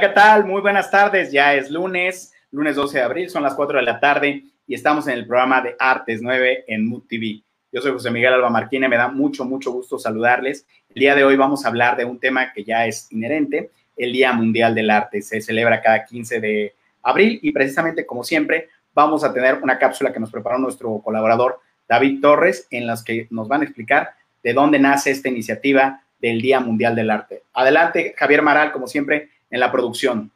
[0.00, 0.44] ¿qué tal?
[0.44, 1.32] Muy buenas tardes.
[1.32, 5.08] Ya es lunes, lunes 12 de abril, son las 4 de la tarde y estamos
[5.08, 7.42] en el programa de Artes 9 en Mood TV.
[7.72, 10.66] Yo soy José Miguel Alba Marquine, me da mucho, mucho gusto saludarles.
[10.94, 14.12] El día de hoy vamos a hablar de un tema que ya es inherente, el
[14.12, 15.20] Día Mundial del Arte.
[15.20, 20.12] Se celebra cada 15 de abril y precisamente como siempre vamos a tener una cápsula
[20.12, 24.10] que nos preparó nuestro colaborador David Torres en las que nos van a explicar
[24.44, 27.42] de dónde nace esta iniciativa del Día Mundial del Arte.
[27.52, 30.32] Adelante, Javier Maral, como siempre, en la producción.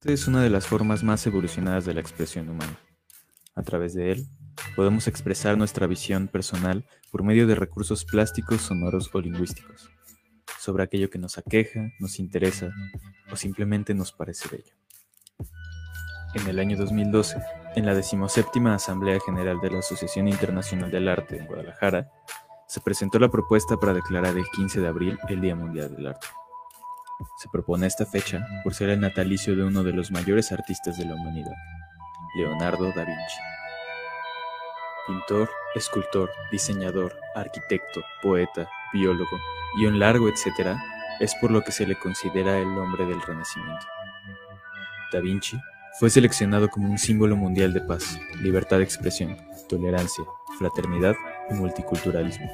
[0.00, 2.78] Este es una de las formas más evolucionadas de la expresión humana.
[3.54, 4.26] A través de él,
[4.76, 9.90] podemos expresar nuestra visión personal por medio de recursos plásticos, sonoros o lingüísticos,
[10.58, 12.72] sobre aquello que nos aqueja, nos interesa
[13.30, 14.72] o simplemente nos parece bello.
[16.34, 17.42] En el año 2012,
[17.74, 22.10] en la decimoséptima Asamblea General de la Asociación Internacional del Arte en Guadalajara,
[22.66, 26.26] se presentó la propuesta para declarar el 15 de abril el Día Mundial del Arte.
[27.38, 31.06] Se propone esta fecha por ser el natalicio de uno de los mayores artistas de
[31.06, 31.56] la humanidad,
[32.36, 33.40] Leonardo da Vinci.
[35.06, 39.38] Pintor, escultor, diseñador, arquitecto, poeta, biólogo
[39.78, 40.78] y un largo etcétera,
[41.20, 43.86] es por lo que se le considera el hombre del Renacimiento.
[45.10, 45.58] Da Vinci
[45.98, 49.36] fue seleccionado como un símbolo mundial de paz, libertad de expresión,
[49.68, 50.24] tolerancia,
[50.56, 51.16] fraternidad
[51.50, 52.46] y multiculturalismo.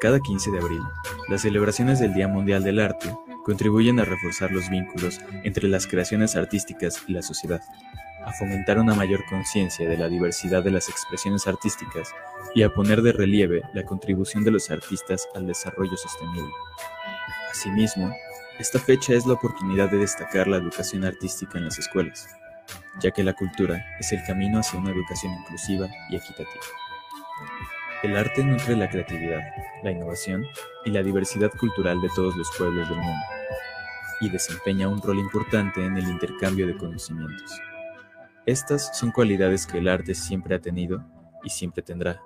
[0.00, 0.82] Cada 15 de abril,
[1.28, 6.34] las celebraciones del Día Mundial del Arte contribuyen a reforzar los vínculos entre las creaciones
[6.34, 7.60] artísticas y la sociedad,
[8.24, 12.12] a fomentar una mayor conciencia de la diversidad de las expresiones artísticas
[12.56, 16.52] y a poner de relieve la contribución de los artistas al desarrollo sostenible.
[17.54, 18.12] Asimismo,
[18.58, 22.26] esta fecha es la oportunidad de destacar la educación artística en las escuelas,
[23.00, 26.64] ya que la cultura es el camino hacia una educación inclusiva y equitativa.
[28.02, 29.40] El arte nutre la creatividad,
[29.84, 30.44] la innovación
[30.84, 33.24] y la diversidad cultural de todos los pueblos del mundo,
[34.20, 37.52] y desempeña un rol importante en el intercambio de conocimientos.
[38.46, 41.04] Estas son cualidades que el arte siempre ha tenido
[41.44, 42.20] y siempre tendrá,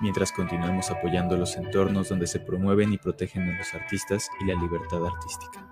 [0.00, 4.54] mientras continuemos apoyando los entornos donde se promueven y protegen a los artistas y la
[4.54, 5.66] libertad artística.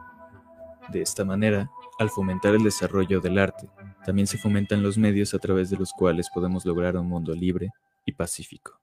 [0.91, 3.69] De esta manera, al fomentar el desarrollo del arte,
[4.05, 7.71] también se fomentan los medios a través de los cuales podemos lograr un mundo libre
[8.05, 8.81] y pacífico.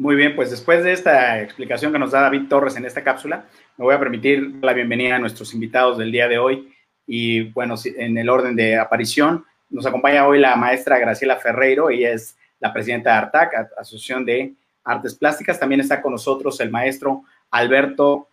[0.00, 3.44] Muy bien, pues después de esta explicación que nos da David Torres en esta cápsula,
[3.76, 6.72] me voy a permitir la bienvenida a nuestros invitados del día de hoy.
[7.06, 12.12] Y bueno, en el orden de aparición, nos acompaña hoy la maestra Graciela Ferreiro, ella
[12.12, 14.52] es la presidenta de ARTAC, Asociación de
[14.84, 15.58] Artes Plásticas.
[15.58, 18.28] También está con nosotros el maestro Alberto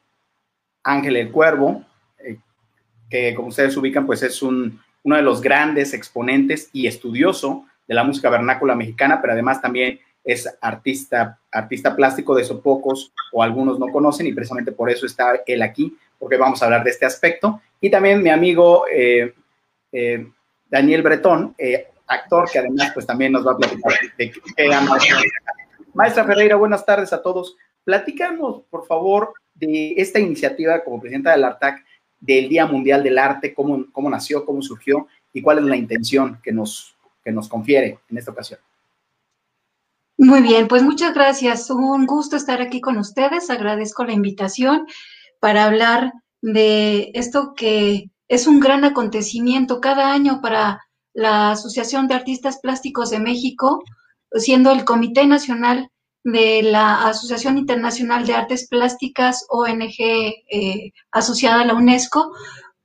[0.83, 1.85] Ángel el Cuervo,
[2.19, 2.37] eh,
[3.09, 7.95] que como ustedes ubican, pues es un, uno de los grandes exponentes y estudioso de
[7.95, 13.41] la música vernácula mexicana, pero además también es artista, artista plástico, de eso pocos o
[13.41, 16.89] algunos no conocen y precisamente por eso está él aquí, porque vamos a hablar de
[16.89, 17.61] este aspecto.
[17.79, 19.33] Y también mi amigo eh,
[19.93, 20.27] eh,
[20.69, 24.41] Daniel Bretón, eh, actor que además pues también nos va a platicar de qué.
[25.93, 27.55] Maestra Ferreira, buenas tardes a todos.
[27.83, 31.83] Platícanos, por favor, de esta iniciativa como presidenta del ARTAC
[32.19, 36.39] del Día Mundial del Arte, cómo, cómo nació, cómo surgió y cuál es la intención
[36.43, 38.59] que nos, que nos confiere en esta ocasión.
[40.17, 41.69] Muy bien, pues muchas gracias.
[41.69, 43.49] Un gusto estar aquí con ustedes.
[43.51, 44.87] Agradezco la invitación
[45.39, 46.11] para hablar
[46.41, 49.79] de esto que es un gran acontecimiento.
[49.81, 50.81] Cada año para
[51.13, 53.83] la Asociación de Artistas Plásticos de México,
[54.31, 55.89] siendo el Comité Nacional
[56.23, 62.33] de la Asociación Internacional de Artes Plásticas, ONG eh, asociada a la UNESCO,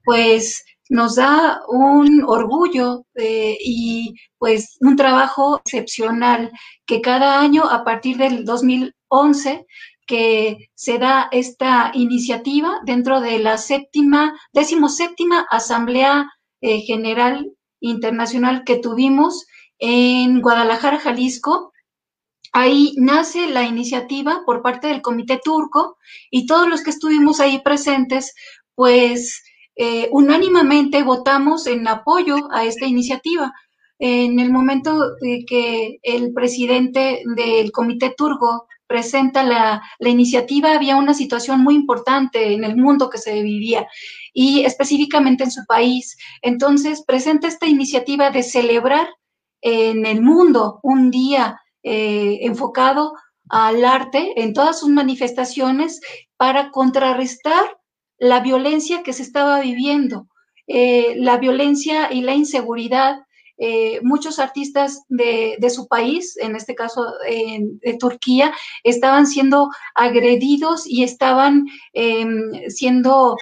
[0.05, 6.51] pues nos da un orgullo eh, y pues un trabajo excepcional
[6.87, 9.67] que cada año a partir del 2011
[10.13, 16.31] que se da esta iniciativa dentro de la séptima, decimoséptima Asamblea
[16.61, 17.51] eh, General
[17.81, 19.47] Internacional que tuvimos
[19.79, 21.73] en Guadalajara, Jalisco.
[22.53, 25.97] Ahí nace la iniciativa por parte del Comité Turco
[26.31, 28.35] y todos los que estuvimos ahí presentes,
[28.75, 29.43] pues
[29.77, 33.51] eh, unánimemente votamos en apoyo a esta iniciativa.
[33.99, 41.15] En el momento de que el presidente del Comité Turco presenta la, iniciativa, había una
[41.15, 43.87] situación muy importante en el mundo que se vivía
[44.35, 46.15] y específicamente en su país.
[46.43, 49.09] Entonces, presenta esta iniciativa de celebrar
[49.63, 53.15] en el mundo un día eh, enfocado
[53.49, 55.99] al arte en todas sus manifestaciones
[56.37, 57.65] para contrarrestar
[58.19, 60.29] la violencia que se estaba viviendo,
[60.67, 63.17] eh, la violencia y la inseguridad.
[63.65, 71.05] Eh, muchos artistas de, su país, en este caso de Turquía, estaban siendo agredidos y
[71.05, 73.37] estaban em, siendo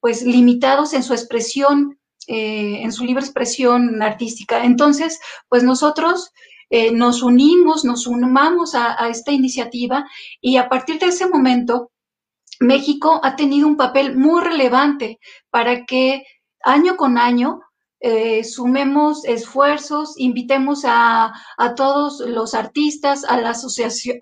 [0.00, 4.64] pues limitados en su expresión, en su libre expresión artística.
[4.64, 6.32] Entonces, pues nosotros
[6.72, 10.08] eh, nos unimos, nos sumamos a, esta iniciativa
[10.40, 11.90] y a partir de ese momento,
[12.60, 15.18] México ha tenido un papel muy relevante
[15.50, 16.22] para que
[16.62, 17.60] año con año
[18.02, 21.32] eh, sumemos esfuerzos, invitemos a,
[21.76, 23.62] todos los artistas, a las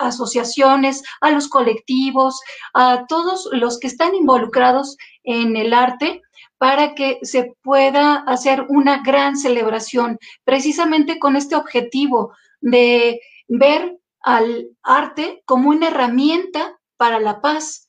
[0.00, 2.40] asociaciones, a los colectivos,
[2.74, 6.22] a todos los que están involucrados en el arte
[6.58, 14.70] para que se pueda hacer una gran celebración, precisamente con este objetivo de ver al
[14.82, 17.88] arte como una herramienta para la paz.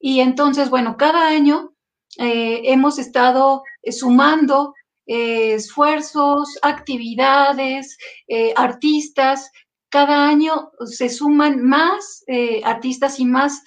[0.00, 1.70] Y entonces, bueno, cada año
[2.18, 4.74] eh, hemos estado sumando
[5.08, 9.50] eh, esfuerzos, actividades, eh, artistas.
[9.90, 12.22] Cada año se suman más
[12.62, 13.62] artistas y más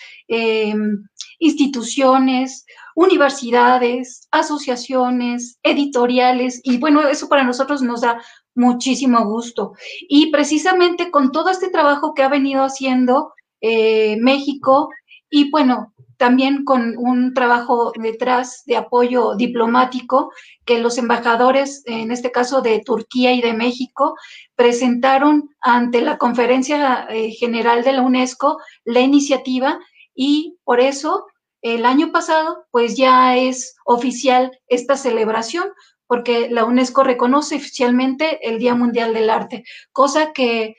[1.39, 2.63] instituciones,
[2.95, 8.21] universidades, asociaciones, editoriales, y bueno, eso para nosotros nos da
[8.55, 9.73] muchísimo gusto.
[10.07, 14.89] Y precisamente con todo este trabajo que ha venido haciendo eh, México
[15.29, 20.31] y bueno, también con un trabajo detrás de apoyo diplomático
[20.65, 24.15] que los embajadores, en este caso de Turquía y de México,
[24.53, 29.79] presentaron ante la Conferencia eh, General de la UNESCO la iniciativa
[30.13, 31.25] y por eso
[31.63, 35.69] el año pasado, pues ya es oficial esta celebración,
[36.05, 40.75] porque la UNESCO reconoce oficialmente el Día Mundial del Arte, cosa que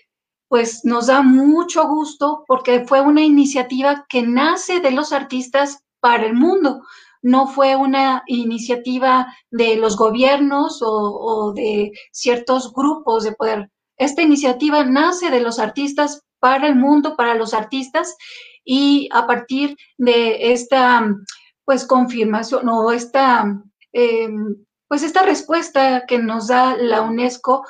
[0.53, 6.27] pues nos da mucho gusto porque fue una iniciativa que nace de los artistas para
[6.27, 6.83] el mundo,
[7.23, 13.71] no fue una iniciativa de los gobiernos o, de ciertos grupos de poder.
[13.97, 18.15] Esta iniciativa nace de los artistas para el mundo, para los artistas,
[18.63, 21.17] y a partir de esta,
[21.65, 23.59] pues, confirmación o esta,
[23.93, 24.55] em,
[24.87, 27.65] pues, esta respuesta que nos da la UNESCO,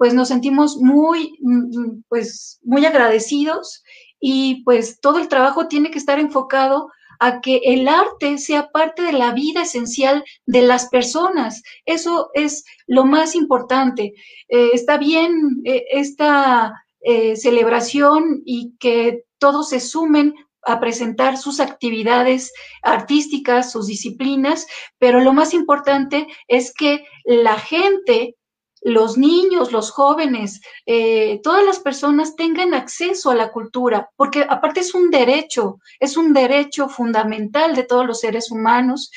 [0.00, 3.84] pues nos sentimos muy, mm, pues, muy agradecidos
[4.18, 6.88] y pues todo el trabajo tiene que estar enfocado
[7.18, 11.62] a que el arte sea parte de la vida esencial de las personas.
[11.84, 14.14] Eso es lo más importante.
[14.48, 21.60] Eh, está bien eh, esta eh, celebración y que todos se sumen a presentar sus
[21.60, 24.66] actividades artísticas, sus disciplinas,
[24.98, 28.36] pero lo más importante es que la gente,
[28.82, 34.80] los niños, los jóvenes, eh, todas las personas tengan acceso a la cultura, porque aparte
[34.80, 39.10] es un derecho, es un derecho fundamental de todos los seres humanos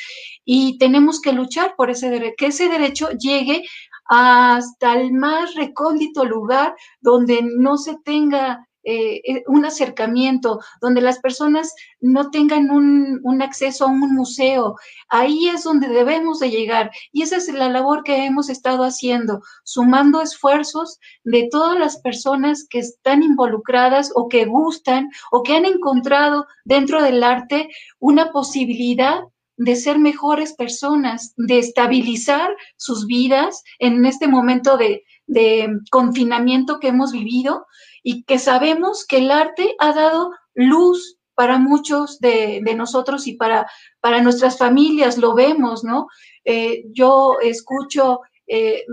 [0.43, 3.63] y tenemos que luchar por ese derecho, que ese derecho llegue
[4.05, 11.19] hasta el más recóndito lugar donde no se tenga eh, eh, un acercamiento, donde las
[11.19, 14.75] personas no tengan un, acceso a un museo.
[15.09, 16.91] Ahí es donde debemos de llegar.
[17.11, 22.67] Y esa es la labor que hemos estado haciendo, sumando esfuerzos de todas las personas
[22.69, 29.21] que están involucradas o que gustan o que han encontrado dentro del arte una posibilidad
[29.55, 36.89] de ser mejores personas, de estabilizar sus vidas en este momento de, de confinamiento que
[36.89, 37.65] hemos vivido
[38.03, 43.65] y que sabemos que el arte ha dado luz para muchos de, nosotros y para,
[44.01, 46.07] para nuestras familias, lo vemos, ¿no?
[46.45, 48.85] Eh, yo escucho, eh,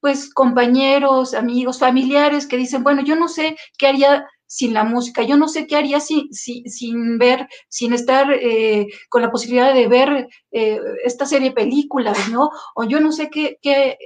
[0.00, 5.22] pues, compañeros, amigos, familiares que dicen, bueno, yo no sé qué haría sin la música.
[5.22, 9.88] Yo no sé qué haría sin, sin, ver, sin estar eh, con la posibilidad de
[9.88, 12.50] ver eh, esta serie de películas, ¿no?
[12.74, 13.58] O yo no sé qué,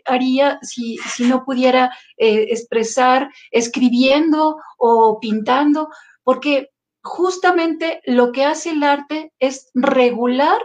[0.07, 5.89] haría si, si, no pudiera eh, expresar escribiendo o pintando,
[6.23, 6.71] porque
[7.03, 10.61] justamente lo que hace el arte es regular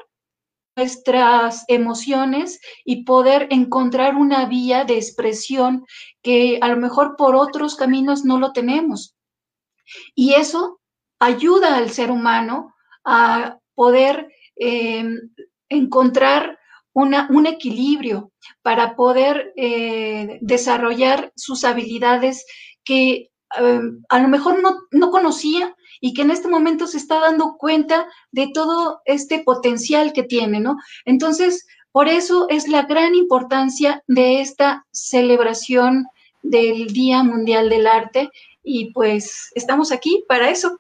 [0.76, 5.86] nuestras emociones y poder encontrar una vía de expresión
[6.24, 9.13] que a lo mejor por otros caminos no lo tenemos.
[10.16, 10.80] Y eso
[11.20, 12.74] ayuda al ser humano
[13.06, 15.18] a poder em,
[15.70, 16.60] encontrar
[16.96, 22.46] un equilibrio para poder eh, desarrollar sus habilidades
[22.84, 27.20] que em, a lo mejor no, no, conocía y que en este momento se está
[27.20, 30.78] dando cuenta de todo este potencial que tiene, ¿no?
[31.06, 36.08] Entonces, por eso es la gran importancia de esta celebración
[36.44, 38.30] del Día Mundial del Arte
[38.64, 40.80] y pues estamos aquí para eso.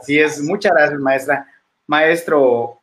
[0.00, 1.46] Así es, muchas gracias maestra.
[1.86, 2.80] Maestro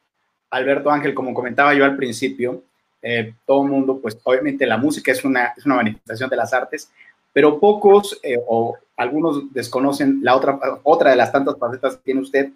[0.49, 2.63] Alberto Ángel, como comentaba yo al principio,
[3.01, 6.53] eh, todo el mundo, pues obviamente la música es una, es una manifestación de las
[6.53, 6.89] artes,
[7.33, 12.21] pero pocos eh, o algunos desconocen la otra, otra de las tantas facetas que tiene
[12.21, 12.49] usted,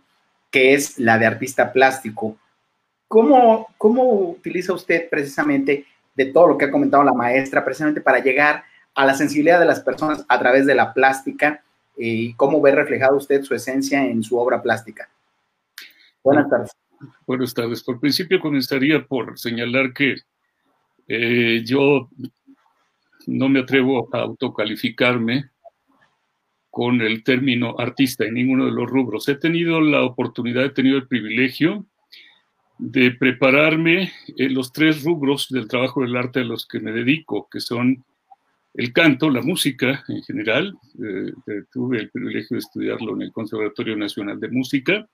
[0.52, 2.38] que es la de artista plástico.
[3.08, 5.86] ¿Cómo, ¿Cómo utiliza usted precisamente
[6.16, 8.64] de todo lo que ha comentado la maestra, precisamente para llegar a
[9.06, 11.64] la sensibilidad de las personas a través de la plástica
[11.98, 15.10] y cómo ve reflejado usted su esencia en su obra plástica?
[16.24, 16.72] Buenas tardes.
[17.26, 17.84] Buenas tardes.
[17.84, 20.16] Por principio comenzaría por señalar que
[21.08, 22.10] eh, yo
[23.28, 25.50] no me atrevo a autocalificarme
[26.70, 29.28] con el término artista en ninguno de los rubros.
[29.28, 31.86] He tenido la oportunidad, he tenido el privilegio
[32.78, 37.48] de prepararme en los tres rubros del trabajo del arte a los que me dedico,
[37.50, 38.06] que son
[38.78, 40.78] el canto, la música en general.
[41.04, 45.10] Eh, eh, tuve el privilegio de estudiarlo en el Conservatorio Nacional de Música.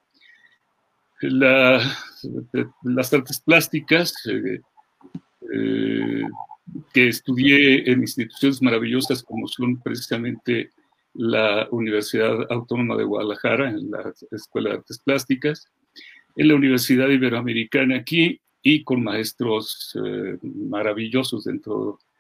[1.22, 4.60] las artes plásticas, eh,
[6.94, 10.72] que estudié en instituciones maravillosas como son precisamente
[11.14, 15.70] la Universidad Autónoma de Guadalajara, en la Escuela de Artes Plásticas,
[16.36, 19.98] en la Universidad Iberoamericana aquí y con maestros
[20.42, 22.13] maravillosos dentro de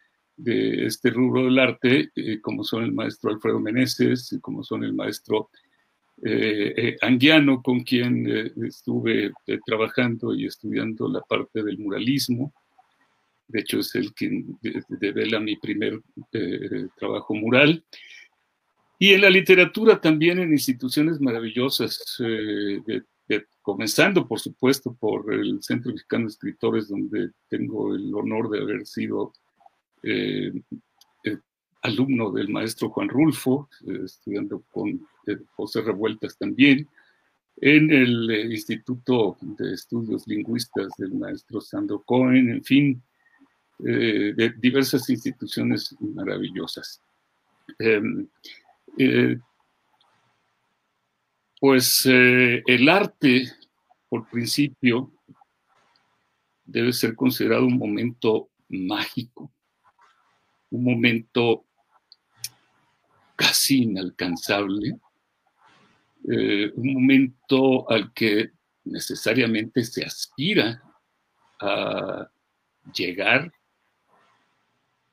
[0.46, 5.50] este rubro del arte, eh, como son el maestro Alfredo Meneses, como son el maestro
[6.24, 8.28] eh, Anguiano, con quien
[8.66, 9.32] estuve
[9.66, 12.54] trabajando y estudiando la parte del muralismo,
[13.48, 14.44] de hecho es el que
[14.90, 17.84] devela mi primer eh, trabajo mural.
[19.00, 22.82] Y en la literatura también en instituciones maravillosas, eh,
[23.62, 28.86] comenzando por supuesto por el Centro Mexicano de Escritores, donde tengo el honor de haber
[28.86, 29.52] sido eh,
[31.81, 33.69] alumno del maestro Juan Rulfo,
[34.03, 35.07] estudiando con
[35.55, 36.88] José Revueltas también,
[37.57, 43.03] en el Instituto de Estudios Lingüistas del maestro Sandro Cohen, en fin,
[43.79, 47.01] eh, de diversas instituciones maravillosas.
[47.79, 48.27] Em,
[48.98, 49.38] eh,
[51.60, 53.51] pues eh, el arte,
[54.10, 55.12] por principio,
[56.65, 59.51] debe ser considerado un momento mágico,
[60.74, 61.65] un momento
[63.36, 64.98] casi inalcanzable,
[66.25, 68.51] un momento al que
[68.84, 70.82] necesariamente se aspira
[71.60, 72.27] a
[72.94, 73.53] llegar.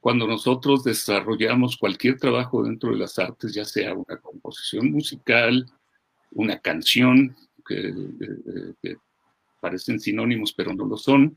[0.00, 5.70] Cuando nosotros desarrollamos cualquier trabajo dentro de las artes, ya sea una composición musical,
[6.30, 7.36] una canción,
[7.66, 8.96] que,
[9.60, 11.36] parecen sinónimos pero no lo son,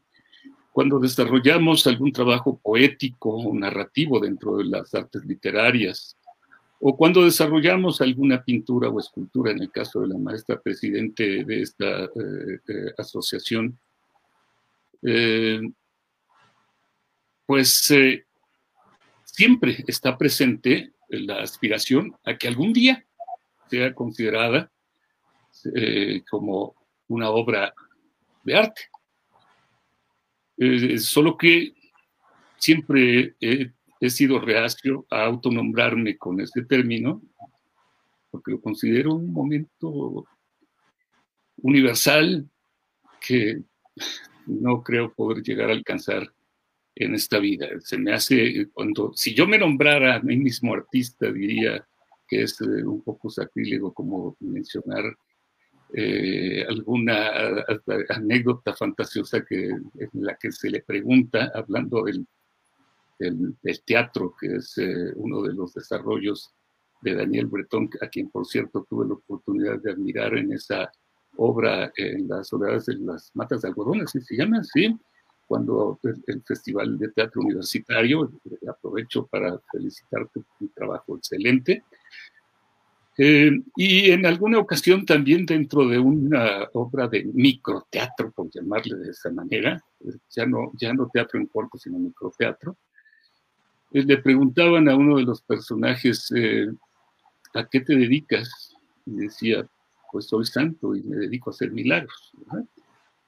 [0.74, 6.18] cuando desarrollamos algún trabajo poético o narrativo dentro de las artes literarias,
[6.80, 11.62] o cuando desarrollamos alguna pintura o escultura, en el caso de la maestra presidente de
[11.62, 13.77] esta eh, eh, asociación,
[15.03, 15.62] eh,
[17.46, 17.94] pues
[19.25, 23.06] siempre está presente la aspiración a que algún día
[23.70, 24.72] sea considerada
[26.30, 26.75] como
[27.08, 27.74] una obra
[28.44, 28.82] de arte.
[30.57, 31.74] Eh, solo que
[32.57, 33.72] siempre he,
[34.10, 37.22] sido reacio a autonombrarme con este término,
[38.29, 40.25] porque lo considero un momento
[41.57, 42.50] universal
[43.22, 43.62] que
[44.45, 46.33] no creo poder llegar a alcanzar
[46.95, 47.67] en esta vida.
[47.79, 51.88] Se me hace, cuando, si yo me nombrara a mí mismo artista, diría
[52.27, 55.17] que es eh, un poco sacrílego como mencionar
[55.96, 57.64] eh, alguna
[58.10, 62.26] anécdota fantasiosa que, en la que se le pregunta, hablando del,
[63.20, 66.52] del, teatro, que es eh, uno de los desarrollos
[67.02, 70.92] de Daniel Breton, a quien por cierto tuve la oportunidad de admirar en esa
[71.38, 74.96] obra en las soledades de las matas de algodón, así se llama, sí,
[75.48, 81.84] cuando el, Festival de Teatro Universitario, eh, aprovecho para felicitarte por un trabajo excelente.
[83.17, 89.12] Eh, y en alguna ocasión también dentro de una obra de microteatro, por llamarle de
[89.12, 92.77] esa manera, eh, ya no, ya no teatro en corto, sino microteatro,
[93.91, 96.34] le preguntaban a uno de los personajes,
[97.53, 98.75] ¿a qué te dedicas?
[99.05, 99.67] Y decía,
[100.13, 102.32] pues soy santo y me dedico a hacer milagros.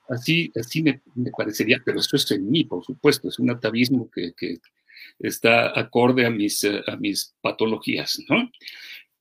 [0.07, 1.01] Así, así me,
[1.35, 4.33] parecería, pero eso es en mí, por supuesto, es un atavismo que,
[5.19, 8.49] está acorde a mis, eh, a mis patologías, ¿no?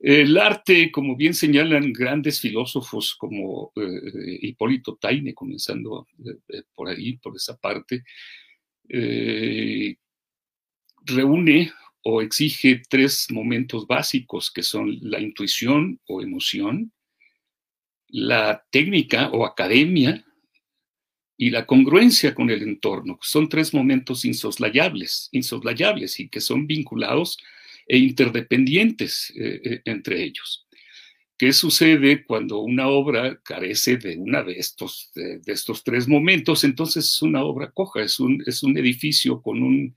[0.06, 6.06] El arte, como bien señalan grandes filósofos como eh, Hipólito Taine, comenzando
[6.52, 8.04] eh, por ahí, por esa parte,
[11.06, 16.92] reúne o exige tres momentos básicos que son la intuición o emoción,
[18.08, 20.22] la técnica o academia
[21.38, 23.18] y la congruencia con el entorno.
[23.22, 27.38] Son tres momentos insoslayables, insoslayables y que son vinculados
[27.86, 30.66] e interdependientes eh, eh, entre ellos.
[31.36, 36.62] ¿Qué sucede cuando una obra carece de una de estos, de, estos tres momentos?
[36.62, 39.96] Entonces es una obra coja, es un, es un edificio con un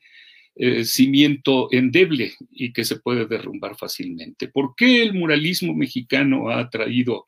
[0.56, 4.48] eh, cimiento endeble y que se puede derrumbar fácilmente.
[4.48, 7.28] ¿Por qué el muralismo mexicano ha traído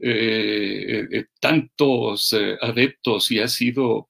[0.00, 4.08] eh, tantos adeptos y ha sido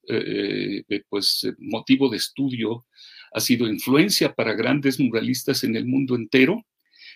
[1.08, 2.86] pues motivo de estudio,
[3.32, 6.64] ha sido influencia para grandes muralistas en el mundo entero?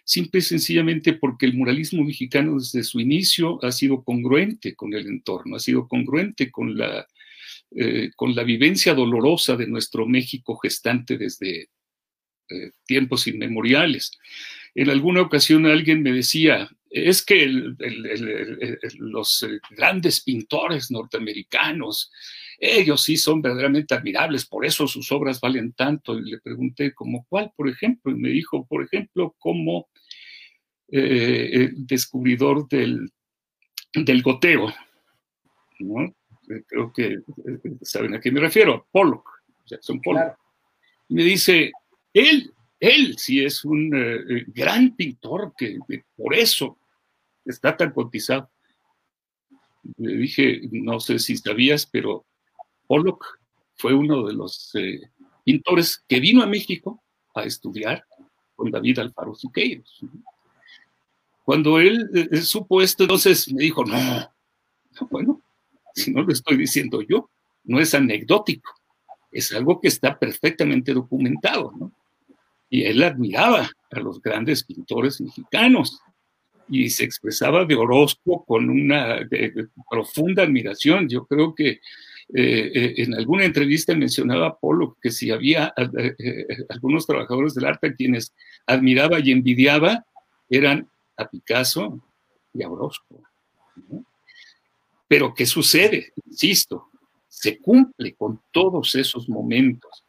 [0.05, 5.07] simple y sencillamente porque el muralismo mexicano desde su inicio ha sido congruente con el
[5.07, 7.07] entorno, ha sido congruente con la,
[7.71, 11.69] eh, con la vivencia dolorosa de nuestro México gestante desde
[12.49, 14.13] eh, tiempos inmemoriales.
[14.75, 17.47] En alguna ocasión alguien me decía, es que
[18.99, 22.11] los eh, grandes pintores norteamericanos,
[22.59, 26.19] ellos sí son verdaderamente admirables, por eso sus obras valen tanto.
[26.19, 28.13] Y le pregunté, ¿como cuál, por ejemplo?
[28.13, 29.89] Y me dijo, por ejemplo, como
[30.89, 33.11] eh, descubridor del,
[33.95, 34.73] del goteo.
[35.81, 36.15] ¿no?
[36.67, 37.21] Creo que
[37.83, 39.29] saben a qué me refiero, Pollock,
[39.67, 40.37] Jackson Pollock.
[41.09, 41.73] Y me dice,
[42.13, 45.79] él, él sí es un eh, gran pintor que,
[46.17, 46.79] por eso
[47.45, 48.51] está tan cotizado.
[49.97, 52.25] Le dije, no sé si sabías, pero
[52.93, 53.25] Pollock
[53.77, 55.01] fue uno de los eh,
[55.45, 57.03] pintores que vino a México
[57.35, 58.05] a estudiar
[58.55, 60.01] con David Alfaro Siqueiros.
[61.43, 63.97] Cuando él eh, supo esto, entonces me dijo, no,
[65.09, 65.41] bueno,
[65.95, 67.31] si no lo estoy diciendo yo,
[67.65, 68.71] no es anecdótico,
[69.31, 71.73] es algo que está perfectamente documentado.
[72.69, 75.99] Y él admiraba a los grandes pintores mexicanos
[76.69, 79.27] y se expresaba de Orozco con una
[79.89, 81.09] profunda admiración.
[81.09, 81.81] Yo creo que
[82.35, 87.67] eh, eh, en alguna entrevista mencionaba a Polo que si había eh, algunos trabajadores del
[87.67, 88.33] arte a quienes
[88.67, 90.07] admiraba y envidiaba,
[90.49, 92.01] eran a Picasso
[92.55, 93.21] y a Orozco.
[95.07, 96.13] Pero ¿qué sucede?
[96.25, 96.89] Insisto,
[97.29, 100.05] se cumple con todos esos momentos.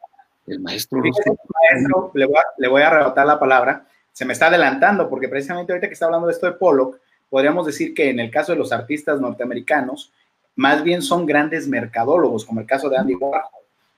[0.48, 1.38] El maestro Orozco.
[1.72, 3.86] Maestro, le voy, a, le voy a arrebatar la palabra.
[4.14, 7.66] Se me está adelantando porque precisamente ahorita que está hablando de esto de Pollock, podríamos
[7.66, 10.14] decir que en el caso de los artistas norteamericanos,
[10.56, 13.50] más bien son grandes mercadólogos, como el caso de Andy Warhol.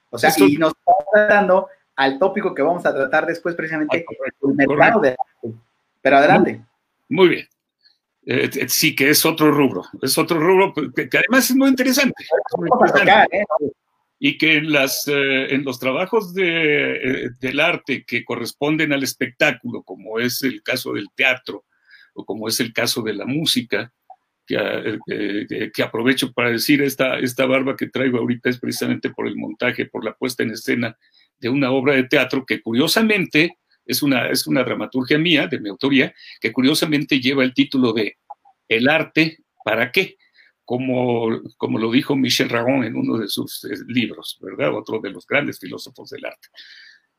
[0.09, 4.05] O sea, y nos está tratando al tópico que vamos a tratar después, precisamente,
[4.41, 5.15] el mercado de
[6.01, 6.61] Pero adelante.
[7.09, 7.47] Muy, bien.
[8.25, 9.83] Eh, eh, sí, que es otro rubro.
[10.01, 12.23] Es otro rubro que, además es muy interesante.
[13.31, 13.43] ¿eh?
[14.19, 20.19] Y que en, las, en los trabajos de, del arte que corresponden al espectáculo, como
[20.19, 21.65] es el caso del teatro
[22.13, 23.91] o como es el caso de la música,
[24.45, 29.35] que, que, aprovecho para decir, esta, esta barba que traigo ahorita es precisamente por el
[29.35, 30.97] montaje, por la puesta en escena
[31.39, 35.69] de una obra de teatro que curiosamente es una, es una dramaturgia mía, de mi
[35.69, 38.17] autoría, que curiosamente lleva el título de
[38.67, 40.17] El arte, ¿para qué?
[40.63, 44.73] Como, como lo dijo Michel Ragon en uno de sus eh, libros, ¿verdad?
[44.73, 46.47] Otro de los grandes filósofos del arte.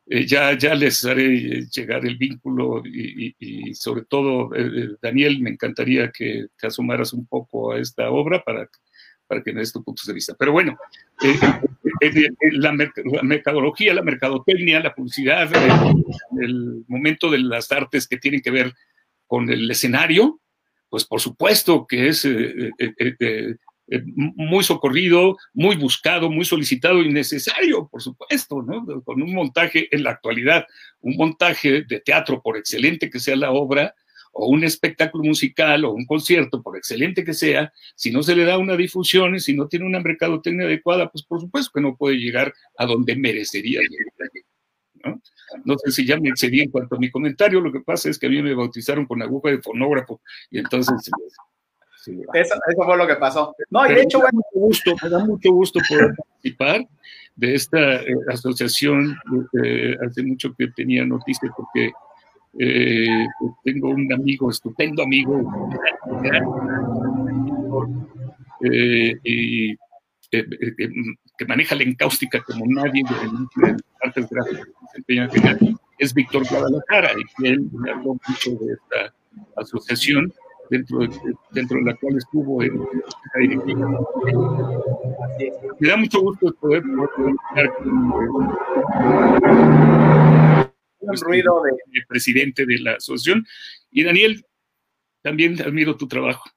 [0.08, 5.50] Eh, ya, ya les haré llegar el vínculo y, sobre todo, eh, eh, Daniel, me
[5.50, 8.70] encantaría que te asomaras un poco a esta obra para,
[9.26, 10.36] para que me des tu punto de vista.
[10.38, 10.78] Pero bueno,
[12.52, 12.72] la,
[13.22, 15.50] mercadología, la mercadotecnia, la publicidad,
[16.40, 18.72] el, momento de las artes que tienen que ver
[19.26, 20.40] con el escenario,
[20.88, 22.70] pues por supuesto que es eh,
[24.14, 28.84] muy socorrido, muy buscado, muy solicitado y necesario, por supuesto, ¿no?
[29.02, 30.66] Con un montaje en la actualidad,
[31.00, 33.94] un montaje de teatro, por excelente que sea la obra,
[34.38, 38.44] o un espectáculo musical o un concierto, por excelente que sea, si no se le
[38.44, 41.96] da una difusión y si no tiene una mercadotecnia adecuada, pues por supuesto que no
[41.96, 44.30] puede llegar a donde merecería llegar.
[45.04, 45.22] ¿no?
[45.64, 48.18] no sé si ya me excedí en cuanto a mi comentario, lo que pasa es
[48.18, 50.20] que a mí me bautizaron con aguja de fonógrafo
[50.50, 51.10] y entonces
[52.34, 53.54] eso, fue lo que pasó.
[53.70, 56.86] No, y de hecho, bueno, gusto, me da mucho gusto poder participar
[57.36, 59.16] de esta eh, asociación.
[59.62, 61.90] Eh, hace mucho que tenía noticias porque
[62.58, 63.26] eh,
[63.64, 65.50] tengo un amigo, estupendo amigo,
[69.22, 69.76] y,
[71.38, 75.58] que maneja la encáustica como nadie de, las artes gráficas
[75.98, 79.14] es Víctor Guadalajara, y él me habló mucho de esta
[79.56, 80.32] asociación
[80.70, 81.08] dentro de,
[81.52, 84.00] dentro de la cual estuvo en la directiva.
[85.78, 86.82] Me da mucho gusto poder,
[87.16, 87.70] poder
[91.00, 91.70] con ruido de...
[91.92, 93.46] el presidente de la asociación.
[93.90, 94.44] Y Daniel,
[95.22, 96.48] también admiro tu trabajo.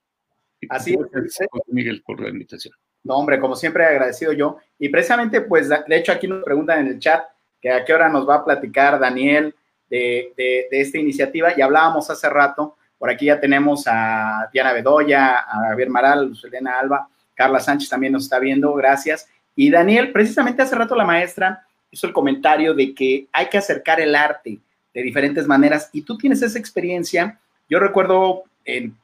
[0.69, 1.39] Así es.
[1.67, 2.74] Miguel, por la invitación.
[3.04, 4.58] No, hombre, como siempre agradecido yo.
[4.78, 7.24] Y precisamente, pues, de hecho, aquí nos preguntan en el chat
[7.62, 9.56] que a qué hora nos va a platicar Daniel
[9.89, 11.54] de, de, esta iniciativa.
[11.56, 16.48] Y hablábamos hace rato, por aquí ya tenemos a Diana Bedoya, a Javier Maral, a
[16.48, 19.28] Elena Alba, Carla Sánchez también nos está viendo, gracias.
[19.56, 24.02] Y Daniel, precisamente hace rato la maestra hizo el comentario de que hay que acercar
[24.02, 24.60] el arte
[24.94, 27.40] de diferentes maneras y tú tienes esa experiencia.
[27.70, 28.96] Yo recuerdo, en,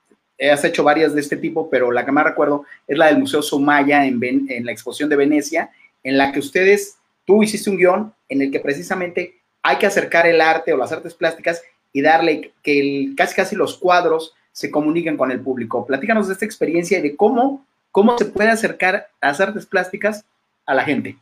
[0.52, 3.42] has hecho varias de este tipo, pero la que más recuerdo es la del Museo
[3.42, 5.72] Sumaya en, en la exposición de Venecia,
[6.04, 10.28] en la que ustedes, tú hiciste un guion en el que precisamente hay que acercar
[10.28, 11.64] el arte o las artes plásticas
[11.96, 15.86] y darle que casi casi los cuadros se comuniquen con el público.
[15.86, 20.26] Platícanos de esta experiencia y de cómo, cómo se puede acercar las artes plásticas
[20.66, 21.16] a la gente.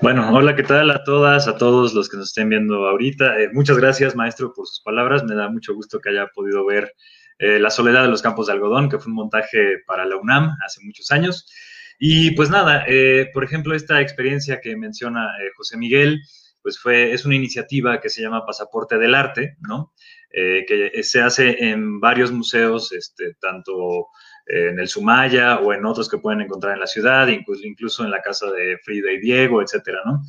[0.00, 3.40] Bueno, hola, ¿qué tal a todas, a todos los que nos estén viendo ahorita?
[3.40, 5.24] Eh, muchas gracias, maestro, por sus palabras.
[5.24, 6.94] Me da mucho gusto que haya podido ver
[7.40, 10.56] eh, La soledad de los campos de algodón, que fue un montaje para la UNAM
[10.64, 11.50] hace muchos años.
[11.98, 16.22] Y pues nada, eh, por ejemplo, esta experiencia que menciona José Miguel,
[16.62, 19.92] pues fue, es una iniciativa que se llama Pasaporte del Arte, ¿no?
[20.30, 24.08] que se hace en varios museos, este, tanto
[24.48, 28.22] en el Sumaya o en otros que pueden encontrar en la ciudad, incluso, en la
[28.22, 30.22] casa de Frida y Diego, etcétera, ¿no?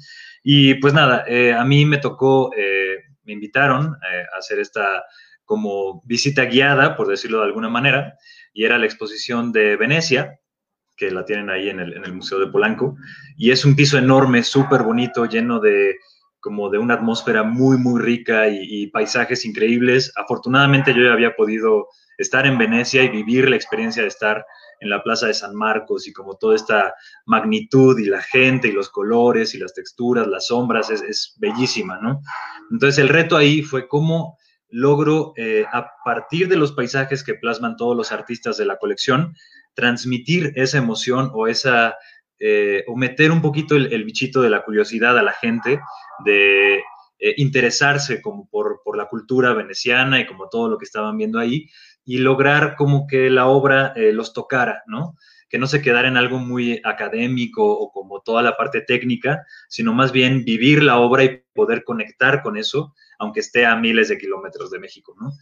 [0.44, 5.04] Y pues nada, eh, a mí me tocó, eh, me invitaron eh, a hacer esta
[5.46, 8.18] como visita guiada, por decirlo de alguna manera,
[8.54, 10.40] y era la exposición de Venecia,
[10.96, 12.98] que la tienen ahí en el, en el Museo de Polanco,
[13.38, 15.96] y es un piso enorme, súper bonito, lleno de
[16.40, 20.12] como de una atmósfera muy, muy rica y, paisajes increíbles.
[20.16, 24.46] Afortunadamente yo ya había podido estar en Venecia y vivir la experiencia de estar
[24.80, 26.94] en la Plaza de San Marcos y como toda esta
[27.26, 32.22] magnitud y la gente y los colores y las texturas, las sombras, es, bellísima, ¿no?
[32.72, 34.38] Entonces el reto ahí fue cómo
[34.70, 39.36] logro, eh, a partir de los paisajes que plasman todos los artistas de la colección,
[39.74, 41.96] transmitir esa emoción o esa,
[42.40, 45.80] eh, o meter un poquito el, bichito de la curiosidad a la gente,
[46.24, 46.78] de
[47.20, 51.40] eh, interesarse como por, por, la cultura veneciana y como todo lo que estaban viendo
[51.40, 51.70] ahí,
[52.06, 55.16] y lograr como que la obra eh, los tocara, ¿no?
[55.48, 59.94] Que no se quedara en algo muy académico o como toda la parte técnica, sino
[59.94, 64.18] más bien vivir la obra y poder conectar con eso, aunque esté a miles de
[64.18, 65.34] kilómetros de México, ¿no?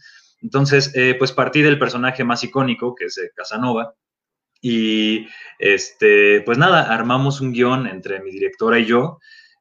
[0.42, 3.94] Entonces, eh, pues partí del personaje más icónico, que es Casanova,
[4.60, 9.18] y este, pues nada, armamos un guion entre mi directora y yo,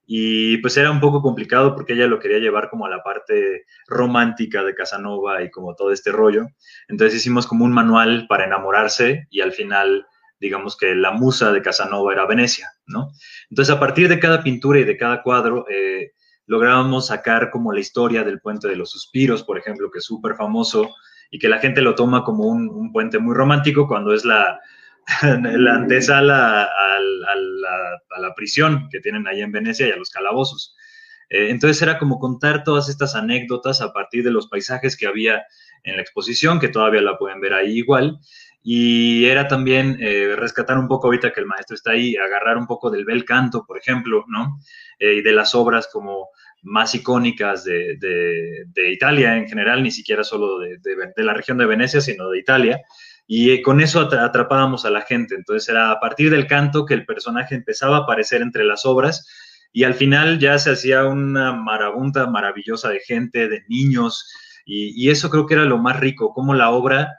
[0.10, 3.66] y pues era un poco complicado porque ella lo quería llevar como a la parte
[3.88, 6.48] romántica de Casanova y como todo este rollo.
[6.88, 10.08] Entonces hicimos como un manual para enamorarse y al final
[10.40, 13.12] digamos que la musa de Casanova era Venecia, ¿no?
[13.50, 16.12] Entonces a partir de cada pintura y de cada cuadro eh,
[16.46, 20.36] lográbamos sacar como la historia del puente de los suspiros, por ejemplo, que es súper
[20.36, 20.96] famoso
[21.32, 24.62] y que la gente lo toma como un, un puente muy romántico cuando es la,
[25.24, 30.76] la antesala a, la, prisión que tienen ahí en Venecia y a los calabozos.
[31.30, 35.44] Eh, entonces era como contar todas estas anécdotas a partir de los paisajes que había
[35.84, 38.20] en la exposición, que todavía la pueden ver ahí igual.
[38.62, 42.68] Y era también eh, rescatar un poco, ahorita que el maestro está ahí, agarrar un
[42.68, 44.60] poco del bel canto, por ejemplo, ¿no?
[45.00, 46.30] Eh, y de las obras como
[46.64, 51.66] más icónicas de, de, Italia en general, ni siquiera solo de, de, la región de
[51.66, 52.82] Venecia, sino de Italia.
[53.28, 55.36] Y eh, con eso atrapábamos a la gente.
[55.36, 59.28] Entonces era a partir del canto que el personaje empezaba a aparecer entre las obras
[59.74, 64.34] y al final ya se hacía una marabunta maravillosa de gente, de niños.
[64.66, 67.16] Y, eso creo que era lo más rico, cómo la obra,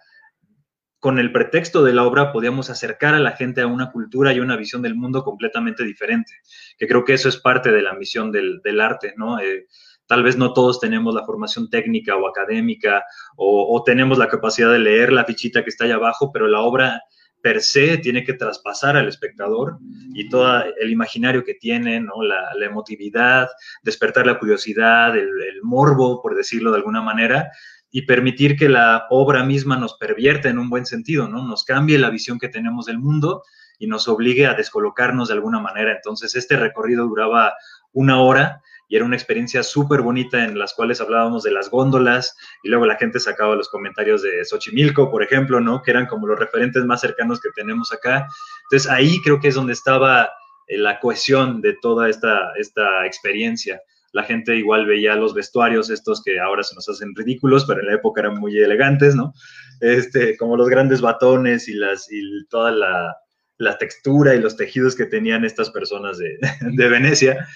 [0.98, 4.40] con el pretexto de la obra, podíamos acercar a la gente a una cultura y
[4.40, 6.32] una visión del mundo completamente diferente.
[6.78, 9.38] Que creo que eso es parte de la misión del, arte, ¿no?
[9.40, 9.66] Eh,
[10.08, 13.04] Tal vez no todos tenemos la formación técnica o académica
[13.36, 17.02] o, tenemos la capacidad de leer la fichita que está ahí abajo, pero la obra
[17.42, 19.78] per se tiene que traspasar al espectador
[20.14, 22.22] y todo el imaginario que tiene, ¿no?
[22.22, 23.48] la, emotividad,
[23.82, 25.30] despertar la curiosidad, el,
[25.62, 27.50] morbo, por decirlo de alguna manera,
[27.90, 31.46] y permitir que la obra misma nos pervierta en un buen sentido, ¿no?
[31.46, 33.42] nos cambie la visión que tenemos del mundo
[33.78, 35.92] y nos obligue a descolocarnos de alguna manera.
[35.92, 37.54] Entonces, este recorrido duraba
[37.92, 42.34] una hora y era una experiencia súper bonita en las cuales hablábamos de las góndolas
[42.62, 45.82] y luego la gente sacaba los comentarios de Xochimilco, por ejemplo, ¿no?
[45.82, 48.26] Que eran como los referentes más cercanos que tenemos acá.
[48.64, 50.30] Entonces ahí creo que es donde estaba
[50.66, 53.80] eh, la cohesión de toda esta, esta experiencia.
[54.12, 57.88] La gente igual veía los vestuarios estos que ahora se nos hacen ridículos, pero en
[57.88, 59.34] la época eran muy elegantes, ¿no?
[59.80, 63.16] Este, como los grandes batones y, las, y toda la,
[63.58, 67.46] la textura y los tejidos que tenían estas personas de, de Venecia.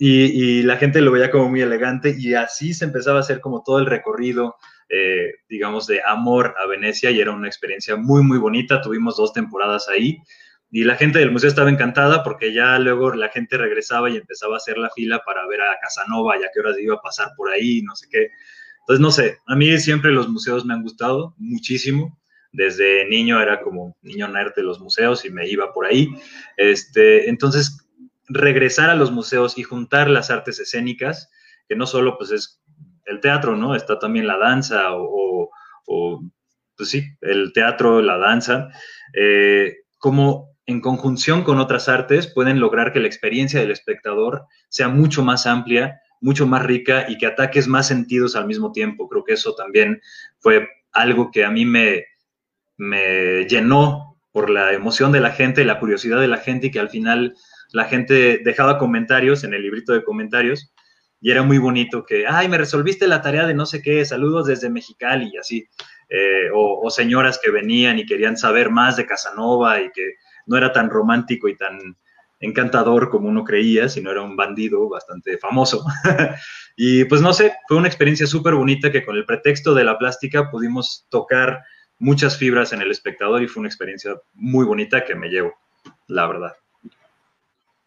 [0.00, 3.64] Y, la gente lo veía como muy elegante y así se empezaba a hacer como
[3.64, 4.56] todo el recorrido,
[4.88, 8.80] eh, digamos, de amor a Venecia y era una experiencia muy, muy bonita.
[8.80, 10.18] Tuvimos dos temporadas ahí
[10.70, 14.54] y la gente del museo estaba encantada porque ya luego la gente regresaba y empezaba
[14.54, 17.30] a hacer la fila para ver a Casanova y a qué horas iba a pasar
[17.36, 18.28] por ahí, no sé qué.
[18.80, 22.18] Entonces, no sé, a mí siempre los museos me han gustado muchísimo.
[22.52, 26.08] Desde niño era como niño nerd de los museos y me iba por ahí.
[26.56, 27.87] Este, entonces,
[28.28, 31.30] regresar a los museos y juntar las artes escénicas,
[31.68, 32.62] que no solo pues es
[33.04, 33.74] el teatro, ¿no?
[33.74, 35.50] Está también la danza o,
[36.76, 38.68] pues sí, el teatro, la danza,
[39.14, 44.88] eh, como en conjunción con otras artes pueden lograr que la experiencia del espectador sea
[44.88, 49.08] mucho más amplia, mucho más rica y que ataques más sentidos al mismo tiempo.
[49.08, 50.02] Creo que eso también
[50.38, 52.04] fue algo que a mí me,
[52.76, 56.80] me llenó por la emoción de la gente, la curiosidad de la gente y que
[56.80, 57.34] al final
[57.72, 60.72] la gente dejaba comentarios en el librito de comentarios
[61.20, 64.46] y era muy bonito que, ay, me resolviste la tarea de no sé qué, saludos
[64.46, 65.68] desde Mexicali y así.
[66.08, 70.14] Eh, o, señoras que venían y querían saber más de Casanova y que
[70.46, 71.96] no era tan romántico y tan
[72.40, 75.84] encantador como uno creía, sino era un bandido bastante famoso.
[76.76, 79.98] y pues no sé, fue una experiencia súper bonita que con el pretexto de la
[79.98, 81.62] plástica pudimos tocar
[81.98, 85.52] muchas fibras en el espectador y fue una experiencia muy bonita que me llevo,
[86.06, 86.52] la verdad.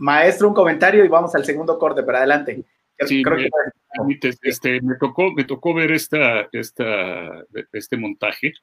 [0.02, 2.64] Maestro, un comentario y vamos al segundo corte, para adelante.
[3.06, 8.54] Sí, me, este, me, tocó, me tocó ver esta, esta, este montaje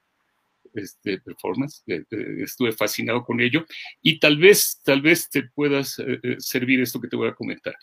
[0.75, 3.65] este, performance, eh, eh, estuve fascinado con ello
[4.03, 7.75] y tal vez, tal vez te puedas eh, servir esto que te voy a comentar.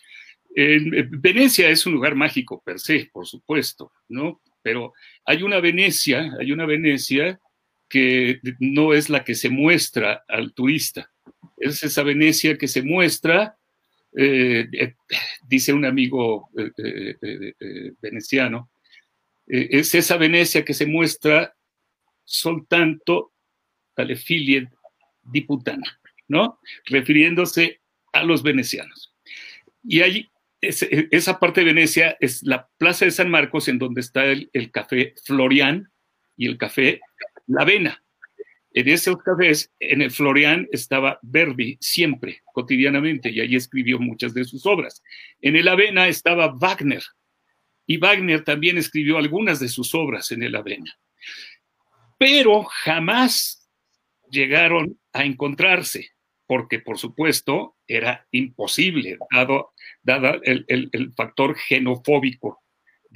[0.54, 4.40] Venecia es un lugar mágico per se, por supuesto, ¿no?
[4.62, 4.94] Pero
[5.26, 7.38] hay una Venecia, hay una Venecia
[7.90, 11.10] que no es la que se muestra al turista.
[11.56, 13.58] Es esa Venecia que se muestra,
[14.12, 16.50] dice un amigo
[18.00, 18.70] veneciano,
[19.46, 21.54] es esa Venecia que se muestra
[22.24, 23.32] soltanto
[23.96, 24.70] alle figlie
[25.22, 26.60] di Putana, ¿no?
[26.84, 27.80] Refiriéndose
[28.12, 29.14] a los venecianos.
[29.82, 34.24] Y allí, esa parte de Venecia es la Plaza de San Marcos, en donde está
[34.26, 35.90] el, café Florian
[36.36, 37.00] y el café
[37.46, 38.02] La Avena.
[38.76, 44.44] En esos cafés, en el Florian estaba Verdi siempre, cotidianamente, y allí escribió muchas de
[44.44, 45.02] sus obras.
[45.40, 47.02] En el Avena estaba Wagner,
[47.86, 50.96] y Wagner también escribió algunas de sus obras en el Avena
[52.18, 53.68] pero jamás
[54.30, 56.10] llegaron a encontrarse,
[56.46, 59.72] porque por supuesto era imposible, dado,
[60.42, 62.62] el, factor genofóbico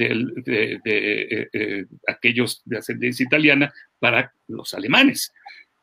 [0.09, 5.33] de, eh, eh, aquellos de ascendencia italiana para los alemanes.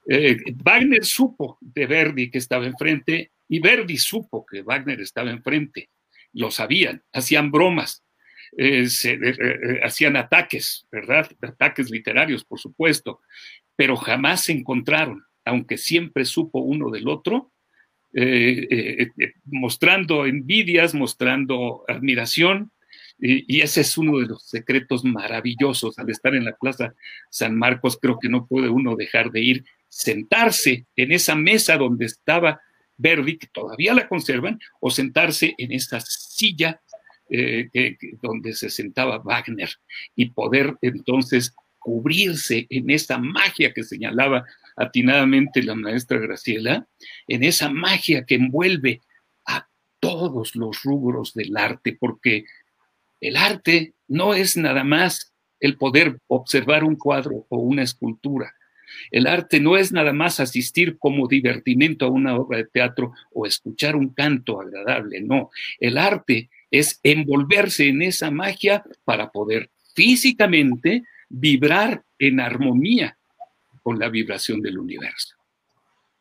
[0.09, 5.89] Eh, Wagner supo de Verdi que estaba enfrente y Verdi supo que Wagner estaba enfrente.
[6.33, 8.03] Lo sabían, hacían bromas,
[9.83, 11.29] hacían ataques, ¿verdad?
[11.41, 13.21] Ataques literarios, por supuesto,
[13.75, 17.51] pero jamás se encontraron, aunque siempre supo uno del otro,
[19.45, 22.71] mostrando envidias, mostrando admiración,
[23.19, 26.93] y, ese es uno de los secretos maravillosos al estar en la Plaza
[27.29, 32.05] San Marcos, creo que no puede uno dejar de ir, sentarse en esa mesa donde
[32.05, 32.61] estaba
[32.97, 36.81] Verdi, que todavía la conservan, o sentarse en esa silla
[37.29, 37.69] eh,
[38.21, 39.69] donde se sentaba Wagner
[40.15, 46.87] y poder entonces cubrirse en esa magia que señalaba atinadamente la maestra Graciela,
[47.27, 49.01] en esa magia que envuelve
[49.45, 49.67] a
[49.99, 52.45] todos los rubros del arte, porque
[53.21, 58.53] el arte no es nada más el poder observar un cuadro o una escultura.
[59.11, 63.45] El arte no es nada más asistir como divertimento a una obra de teatro o
[63.45, 65.49] escuchar un canto agradable, no.
[65.79, 73.17] El arte es envolverse en esa magia para poder físicamente vibrar en armonía
[73.83, 75.35] con la vibración del universo.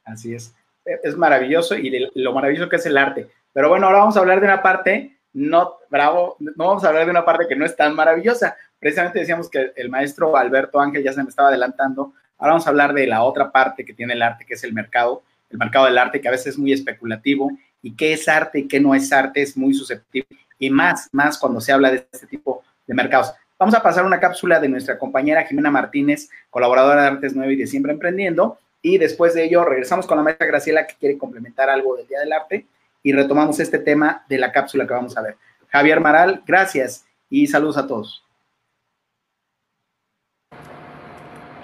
[0.05, 0.55] Así es.
[0.85, 3.29] Es maravilloso y lo maravilloso que es el arte.
[3.53, 7.05] Pero bueno, ahora vamos a hablar de una parte, no, bravo, no vamos a hablar
[7.05, 8.57] de una parte que no es tan maravillosa.
[8.79, 12.15] Precisamente decíamos que el maestro Alberto Ángel ya se me estaba adelantando.
[12.39, 14.73] Ahora vamos a hablar de la otra parte que tiene el arte, que es el
[14.73, 17.51] mercado, el mercado del arte, que a veces es muy especulativo
[17.83, 21.37] y qué es arte y qué no es arte es muy susceptible y más, más
[21.37, 23.35] cuando se habla de este tipo de mercados.
[23.59, 27.57] Vamos a pasar una cápsula de nuestra compañera Jimena Martínez, colaboradora de Artes 9 y
[27.57, 31.69] de Siempre Emprendiendo, y después de ello regresamos con la maestra Graciela que quiere complementar
[31.69, 32.67] algo del Día del Arte
[33.07, 35.37] y retomamos este tema de la cápsula que vamos a ver.
[35.69, 38.25] Javier Maral, gracias y saludos a todos.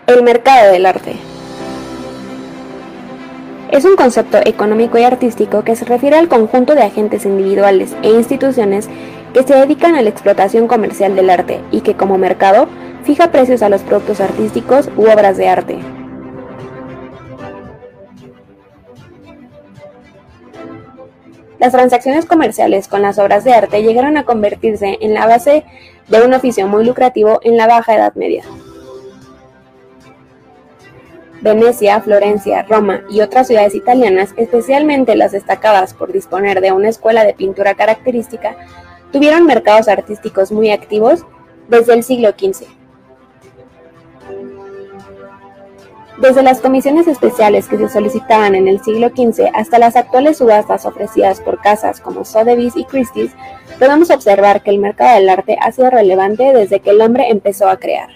[0.07, 1.17] El mercado del arte.
[3.73, 8.11] Es un concepto económico y artístico que se refiere al conjunto de agentes individuales e
[8.11, 8.89] instituciones
[9.35, 12.69] que se dedican a la explotación comercial del arte y que como mercado
[13.03, 16.02] fija precios a los productos artísticos u obras de arte.
[21.63, 25.63] Las transacciones comerciales con las obras de arte llegaron a convertirse en la base
[26.09, 28.43] de un oficio muy lucrativo en la Baja Edad Media.
[31.41, 37.25] Venecia, Florencia, Roma y otras ciudades italianas, especialmente las destacadas por disponer de una escuela
[37.25, 38.57] de pintura característica,
[39.13, 41.25] tuvieron mercados artísticos muy activos
[41.69, 42.82] desde el siglo XV.
[46.23, 50.87] Desde las comisiones especiales que se solicitaban en el siglo XV hasta las actuales subastas
[50.87, 53.33] ofrecidas por casas como Sotheby's y Christie's,
[53.81, 57.69] podemos observar que el mercado del arte ha sido relevante desde que el hombre empezó
[57.69, 58.11] a crear.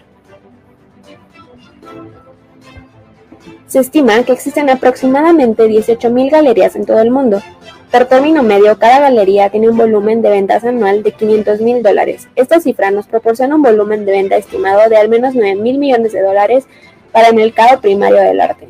[3.67, 7.43] Se estima que existen aproximadamente 18.000 galerías en todo el mundo.
[7.91, 12.29] Por término medio, cada galería tiene un volumen de ventas anual de 500 mil dólares.
[12.37, 16.13] Esta cifra nos proporciona un volumen de venta estimado de al menos 9 mil millones
[16.13, 16.69] de dólares
[17.17, 18.69] para el mercado primario del arte.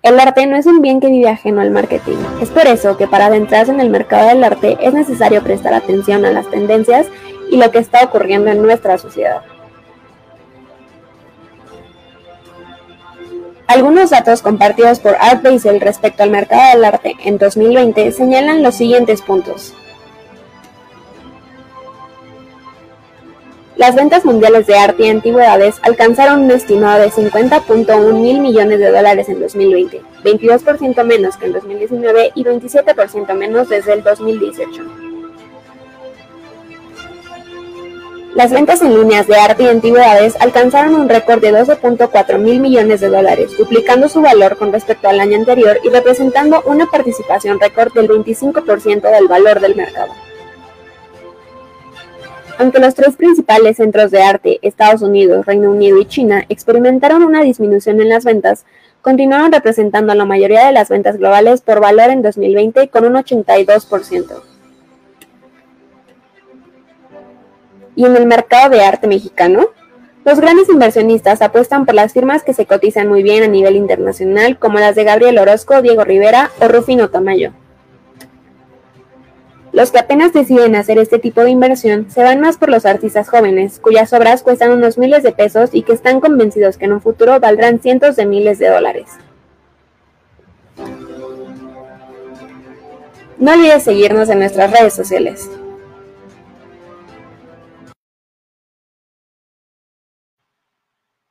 [0.00, 2.16] El arte no es un bien que vive ajeno al marketing.
[2.40, 6.24] Es por eso que para adentrarse en el mercado del arte es necesario prestar atención
[6.24, 7.08] a las tendencias
[7.50, 9.42] y lo que está ocurriendo en nuestra sociedad.
[13.66, 18.76] Algunos datos compartidos por Art Basel respecto al mercado del arte en 2020 señalan los
[18.76, 19.74] siguientes puntos.
[23.76, 28.90] Las ventas mundiales de arte y antigüedades alcanzaron un estimado de 50.1 mil millones de
[28.90, 34.80] dólares en 2020, 22% menos que en 2019 y 27% menos desde el 2018.
[38.36, 43.00] Las ventas en líneas de arte y antigüedades alcanzaron un récord de 12.4 mil millones
[43.00, 47.92] de dólares, duplicando su valor con respecto al año anterior y representando una participación récord
[47.92, 50.12] del 25% del valor del mercado.
[52.58, 57.42] Aunque los tres principales centros de arte, Estados Unidos, Reino Unido y China, experimentaron una
[57.42, 58.64] disminución en las ventas,
[59.02, 64.42] continuaron representando la mayoría de las ventas globales por valor en 2020 con un 82%.
[67.96, 69.68] Y en el mercado de arte mexicano,
[70.24, 74.58] los grandes inversionistas apuestan por las firmas que se cotizan muy bien a nivel internacional,
[74.58, 77.52] como las de Gabriel Orozco, Diego Rivera o Rufino Tamayo.
[79.74, 83.28] Los que apenas deciden hacer este tipo de inversión se van más por los artistas
[83.28, 87.00] jóvenes, cuyas obras cuestan unos miles de pesos y que están convencidos que en un
[87.00, 89.10] futuro valdrán cientos de miles de dólares.
[93.36, 95.50] No olvides seguirnos en nuestras redes sociales.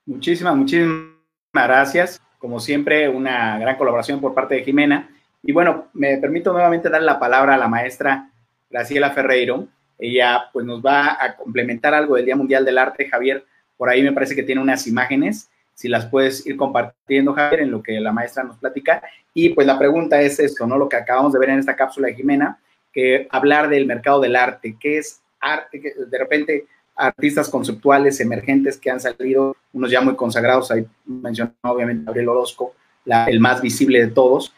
[0.06, 1.14] Muchísimas, muchísimas
[1.54, 2.22] gracias.
[2.40, 5.10] Como siempre, una gran colaboración por parte de Jimena.
[5.42, 8.32] Y bueno, me permito nuevamente dar la palabra a la maestra
[8.74, 9.68] Graciela Ferreiro.
[10.00, 13.08] Ella pues nos va a complementar algo del Día Mundial del Arte.
[13.08, 13.46] Javier,
[13.78, 17.72] por ahí me parece que tiene unas imágenes, si las puedes ir compartiendo, Javier, en
[17.72, 19.02] lo que la maestra nos platica.
[19.34, 20.78] Y pues la pregunta es esto, ¿no?
[20.78, 22.60] Lo que acabamos de ver en esta cápsula de Jimena,
[22.92, 25.94] que hablar del mercado del arte, ¿qué es arte?
[26.08, 32.06] De repente artistas conceptuales emergentes que han salido, unos ya muy consagrados, ahí mencionó obviamente
[32.06, 34.54] Gabriel Orozco, el más visible de todos,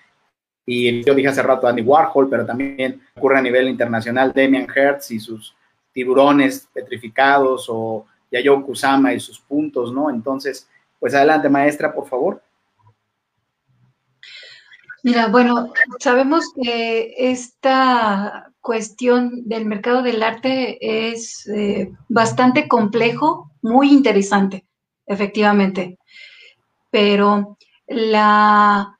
[0.66, 5.12] y yo dije hace rato Andy Warhol, pero también ocurre a nivel internacional Damian Hertz
[5.12, 5.56] y sus
[5.92, 10.10] tiburones petrificados o Yayoi Kusama y sus puntos, ¿no?
[10.10, 10.68] Entonces,
[11.00, 12.42] pues adelante, maestra, por favor.
[15.04, 23.92] Mira, bueno, sabemos que esta cuestión del mercado del arte es eh, bastante complejo, muy
[23.92, 24.66] interesante,
[25.06, 26.00] efectivamente,
[26.90, 27.56] pero
[27.88, 28.95] la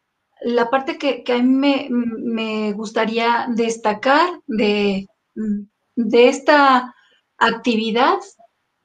[0.46, 5.08] la parte que, a mí me, gustaría destacar de,
[5.96, 6.94] de, esta
[7.40, 8.20] actividad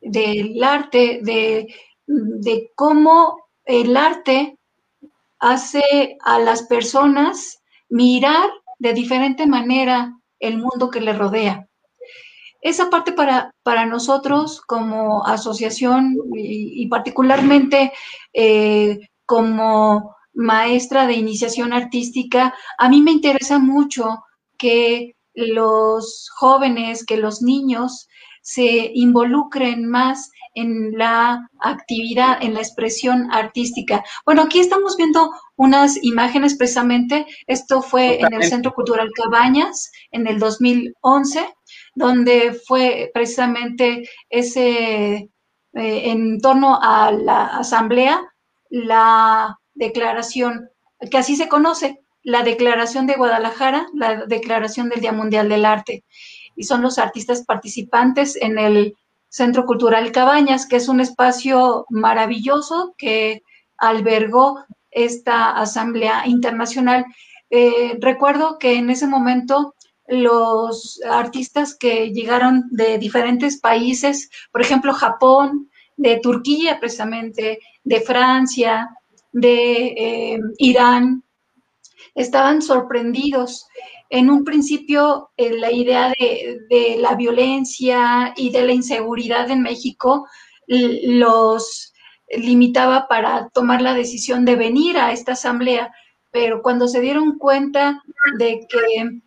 [0.00, 1.74] del arte, de,
[2.06, 4.56] de cómo el arte
[5.38, 11.68] hace a las personas mirar de diferente manera el mundo que le rodea.
[12.62, 17.92] Esa parte para, para nosotros como asociación y, particularmente
[18.32, 24.24] eh, como maestra de iniciación artística, a mí me interesa mucho
[24.58, 28.08] que los jóvenes, que los niños
[28.42, 34.02] se involucren más en la actividad, en la expresión artística.
[34.24, 37.26] Bueno, aquí estamos viendo unas imágenes precisamente.
[37.46, 41.54] Esto fue en el Centro Cultural Cabañas en el 2011,
[41.94, 45.30] donde fue precisamente ese, eh,
[45.74, 48.20] en torno a la asamblea,
[48.70, 50.70] la declaración,
[51.10, 56.04] que así se conoce, la Declaración de Guadalajara, la Declaración del Día Mundial del Arte.
[56.54, 58.94] Y son los artistas participantes en el
[59.28, 63.42] Centro Cultural Cabañas, que es un espacio maravilloso que
[63.78, 67.04] albergó esta Asamblea Internacional.
[67.52, 69.74] eh, recuerdo que en ese momento
[70.06, 78.88] los artistas que llegaron de diferentes países, por ejemplo, Japón, de Turquía precisamente, de Francia,
[79.32, 81.22] de eh, Irán,
[82.14, 83.66] estaban sorprendidos.
[84.08, 90.26] En un principio, eh, la idea de, la violencia y de la inseguridad en México
[90.66, 91.92] los
[92.28, 95.92] limitaba para tomar la decisión de venir a esta asamblea,
[96.30, 98.02] pero cuando se dieron cuenta
[98.38, 99.20] de que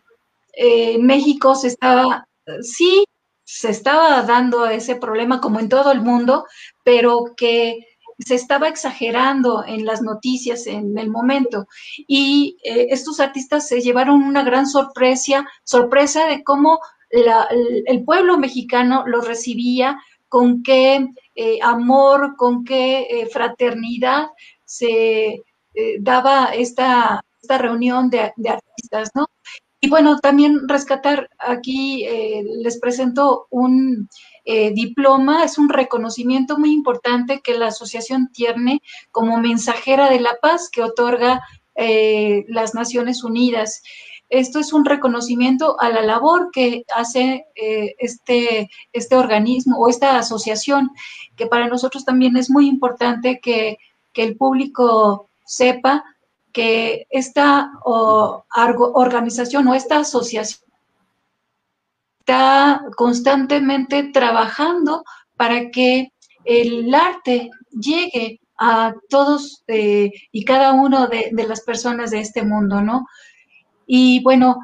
[0.56, 2.26] eh, México se estaba,
[2.62, 3.04] sí,
[3.44, 6.46] se estaba dando ese problema como en todo el mundo,
[6.82, 7.78] pero que
[8.18, 11.66] se estaba exagerando en las noticias en el momento.
[12.06, 19.04] Y eh, estos artistas se llevaron una gran sorpresa, sorpresa de cómo el pueblo mexicano
[19.06, 19.96] los recibía,
[20.28, 21.06] con qué
[21.36, 24.26] eh, amor, con qué fraternidad
[24.64, 25.40] se
[26.00, 29.26] daba esta, esta reunión de, de, artistas, ¿no?
[29.84, 34.08] Y bueno, también rescatar aquí, eh, les presento un
[34.44, 40.36] eh, diploma, es un reconocimiento muy importante que la asociación tiene como mensajera de la
[40.40, 41.40] paz que otorga
[41.74, 43.82] eh, las Naciones Unidas.
[44.28, 50.90] Esto es un reconocimiento a la labor que hace este, este organismo o esta asociación,
[51.36, 53.78] que para nosotros también es muy importante que,
[54.12, 56.04] que el público sepa
[56.52, 60.63] que esta organización o esta asociación
[62.24, 65.04] está constantemente trabajando
[65.36, 66.08] para que
[66.46, 72.80] el arte llegue a todos eh, y cada uno de, las personas de este mundo,
[72.80, 73.04] ¿no?
[73.86, 74.56] Y bueno,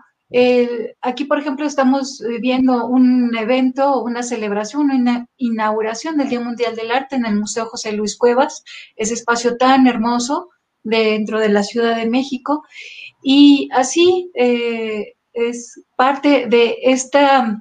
[1.02, 6.92] aquí, por ejemplo, estamos viendo un evento, una celebración, una inauguración del Día Mundial del
[6.92, 8.64] Arte en el Museo José Luis Cuevas,
[8.96, 10.48] ese espacio tan hermoso
[10.82, 12.62] dentro de la Ciudad de México.
[13.22, 17.61] Y así eh, es parte de esta,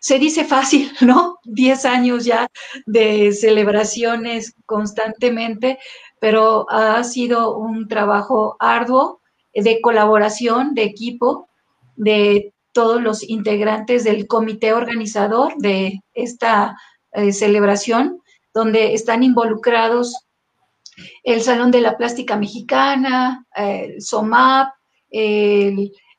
[0.00, 1.38] se dice fácil, ¿no?
[1.44, 2.48] Diez años ya
[2.86, 5.78] de celebraciones constantemente,
[6.20, 9.20] pero ha sido un trabajo arduo
[9.54, 11.48] de colaboración, de equipo,
[11.96, 16.76] de todos los integrantes del comité organizador de esta
[17.12, 18.20] eh, celebración,
[18.54, 20.28] donde están involucrados
[21.22, 24.68] el Salón de la Plástica Mexicana, el SOMAP,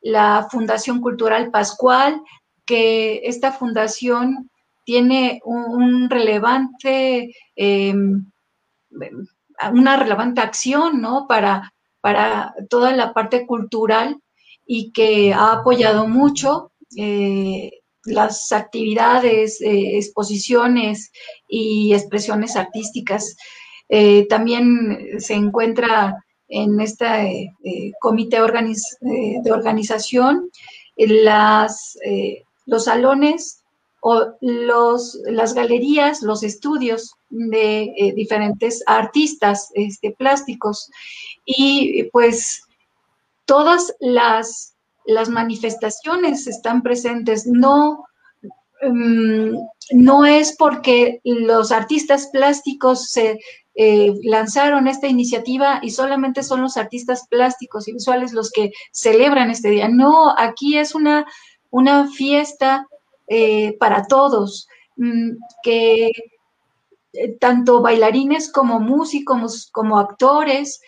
[0.02, 2.22] la Fundación Cultural Pascual,
[2.66, 4.50] que esta fundación
[4.86, 8.26] tiene un, relevante, em,
[9.72, 11.26] una relevante acción, ¿no?
[11.28, 14.22] Para, para toda la parte cultural
[14.66, 17.72] y que ha apoyado mucho eh,
[18.06, 21.12] las actividades, eh, exposiciones
[21.48, 23.36] y expresiones artísticas
[23.90, 30.50] eh, también se encuentra en este eh, comité de organización
[30.98, 33.64] las, eh, los salones
[34.02, 40.90] o los, las galerías, los estudios de diferentes artistas este, plásticos.
[41.46, 42.64] Y pues
[43.46, 44.76] todas las,
[45.06, 48.06] las manifestaciones están presentes, no
[48.82, 49.56] mm,
[49.92, 53.40] no es porque los artistas plásticos se
[53.76, 59.50] eh, lanzaron esta iniciativa y solamente son los artistas plásticos y visuales los que celebran
[59.50, 59.88] este día.
[59.88, 61.26] No, aquí es una,
[61.70, 62.88] una fiesta
[63.28, 64.68] eh, para todos,
[64.98, 65.30] mm,
[65.64, 66.12] que
[67.14, 70.82] eh, tanto bailarines como músicos, como actores,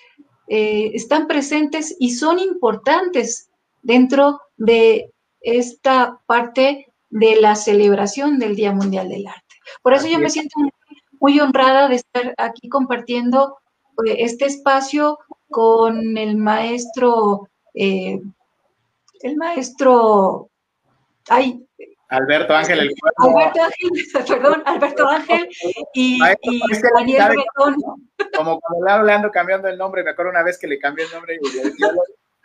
[0.54, 3.49] están presentes y son importantes
[3.84, 9.55] dentro de esta parte de la celebración del Día Mundial del Arte.
[9.84, 10.55] Por eso yo me siento
[11.20, 13.57] muy honrada de estar aquí compartiendo
[14.05, 18.20] eh, este espacio con el maestro, eh,
[19.22, 20.49] el maestro,
[21.30, 21.64] ay,
[22.07, 23.89] Alberto Ángel, el Alberto Ángel,
[24.28, 25.47] perdón, Alberto Ángel
[25.93, 27.36] y, Daniel
[28.36, 31.12] Como cuando le ando cambiando el nombre, me acuerdo una vez que le cambié el
[31.12, 31.39] nombre,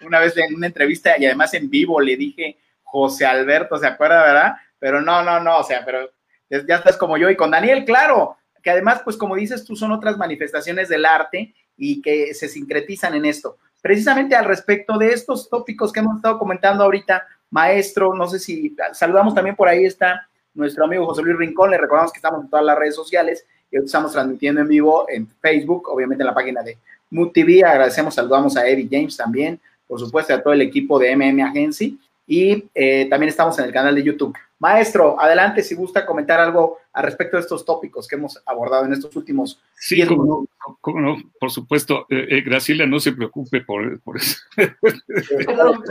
[0.02, 2.58] una vez en una entrevista y además en vivo le dije
[2.96, 4.54] José Alberto, ¿se acuerda, verdad?
[4.78, 6.10] Pero no, no, no, o sea, pero
[6.48, 9.92] ya estás como yo y con Daniel, claro, que además, pues como dices tú, son
[9.92, 13.58] otras manifestaciones del arte y que se sincretizan en esto.
[13.82, 18.74] Precisamente al respecto de estos tópicos que hemos estado comentando ahorita, maestro, no sé si
[18.92, 22.48] saludamos también por ahí está nuestro amigo José Luis Rincón, le recordamos que estamos en
[22.48, 26.62] todas las redes sociales y estamos transmitiendo en vivo en Facebook, obviamente en la página
[26.62, 26.78] de
[27.10, 31.14] Mood TV, agradecemos, saludamos a Eddie James también, por supuesto a todo el equipo de
[31.14, 34.36] MM Agency y eh, también estamos en el canal de YouTube.
[34.58, 38.94] Maestro, adelante si gusta comentar algo al respecto de estos tópicos que hemos abordado en
[38.94, 39.60] estos últimos.
[39.74, 40.46] Sí, como
[40.86, 42.06] no, no, por supuesto.
[42.08, 44.38] Eh, eh, Graciela, no se preocupe por, eso.
[44.56, 45.82] Perdón,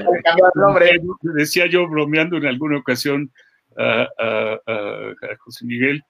[0.55, 0.99] nombre.
[1.21, 3.31] Decía yo bromeando en alguna ocasión
[3.77, 4.07] a,
[5.39, 6.03] José Miguel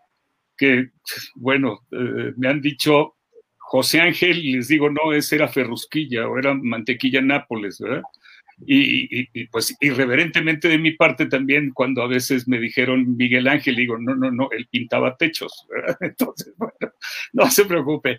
[0.58, 0.92] que,
[1.36, 3.16] bueno, eh, me han dicho
[3.58, 8.04] José Ángel, les digo, no, ese era Ferrusquilla o era Mantequilla Nápoles, ¿verdad?
[8.66, 13.98] Y, pues irreverentemente de mi parte también cuando a veces me dijeron Miguel Ángel, digo,
[13.98, 15.68] no, no, no, él pintaba techos.
[16.00, 16.94] Entonces, bueno,
[17.34, 18.18] no se preocupe,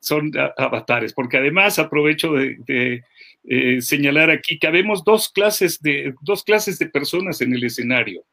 [0.00, 3.02] son avatares, porque además aprovecho de,
[3.46, 8.24] eh, señalar aquí que habemos dos clases de, dos clases de personas en el escenario.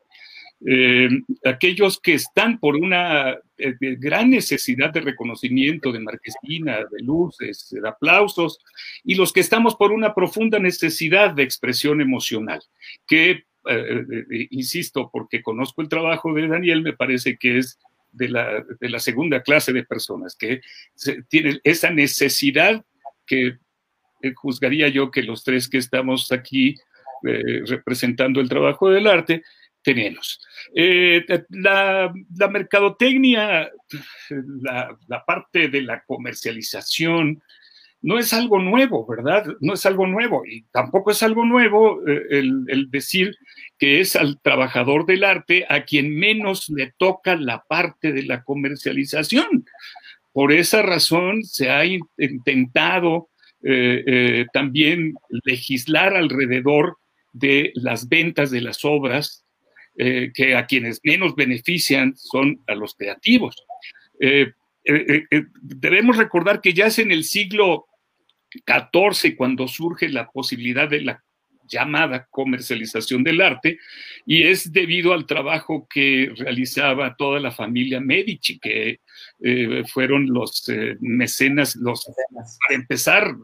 [0.64, 1.10] Eh,
[1.44, 7.88] aquellos que están por una eh, gran necesidad de reconocimiento, de marquesina, de luces, de
[7.88, 8.60] aplausos,
[9.04, 12.62] y los que estamos por una profunda necesidad de expresión emocional,
[13.08, 14.06] que, eh,
[14.52, 17.80] insisto, porque conozco el trabajo de Daniel, me parece que es
[18.12, 20.62] de la, de la segunda clase de personas, que
[21.28, 22.86] tienen esa necesidad
[23.26, 23.58] que
[24.36, 26.76] juzgaría yo que los tres que estamos aquí
[27.66, 29.44] representando el trabajo del arte,
[29.84, 30.42] tenemos.
[30.76, 32.14] Eh, la,
[32.50, 33.70] mercadotecnia,
[34.62, 37.42] la, parte de la comercialización,
[38.04, 39.46] no es algo nuevo, ¿verdad?
[39.60, 40.44] No es algo nuevo.
[40.46, 43.36] Y tampoco es algo nuevo eh, el, decir
[43.78, 48.44] que es al trabajador del arte a quien menos le toca la parte de la
[48.44, 49.66] comercialización.
[50.34, 53.30] Por esa razón se ha intentado
[53.64, 55.14] eh, también
[55.44, 56.98] legislar alrededor
[57.34, 59.46] de las ventas de las obras
[59.98, 63.56] eh, que a quienes menos benefician son a los creativos.
[64.20, 64.54] Eh,
[64.86, 65.26] eh,
[65.62, 67.88] debemos recordar que ya es en el siglo
[68.66, 71.24] XIV cuando surge la posibilidad de la
[71.72, 73.80] llamada comercialización del arte,
[74.26, 79.00] y es debido al trabajo que realizaba toda la familia Medici, que
[79.40, 83.36] eh, fueron los eh, mecenas, los, para empezar,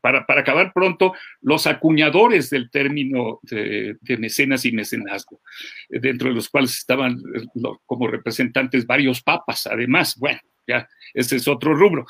[0.00, 5.40] para, para, acabar pronto, los acuñadores del término de, mecenas y mecenazgo,
[5.88, 7.46] dentro de los cuales estaban eh,
[7.84, 12.06] como representantes varios papas, además, bueno, ya, ese es otro rubro.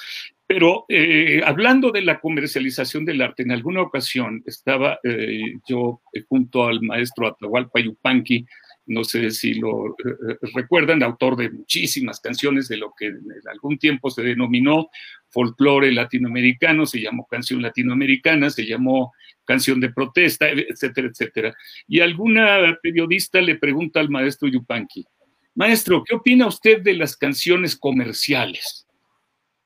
[0.47, 6.25] Pero eh, hablando de la comercialización del arte, en alguna ocasión estaba eh, yo eh,
[6.29, 8.45] junto al maestro Atahualpa Yupanqui,
[8.87, 9.95] no sé si lo
[10.55, 14.91] recuerdan, autor de muchísimas canciones de lo que en algún tiempo se denominó
[15.31, 19.13] folclore latinoamericano, se llamó canción latinoamericana, se llamó
[19.45, 21.55] canción de protesta, etcétera, etcétera.
[21.87, 25.07] Y alguna periodista le pregunta al maestro Yupanqui,
[25.55, 28.87] maestro, ¿qué opina usted de las canciones comerciales?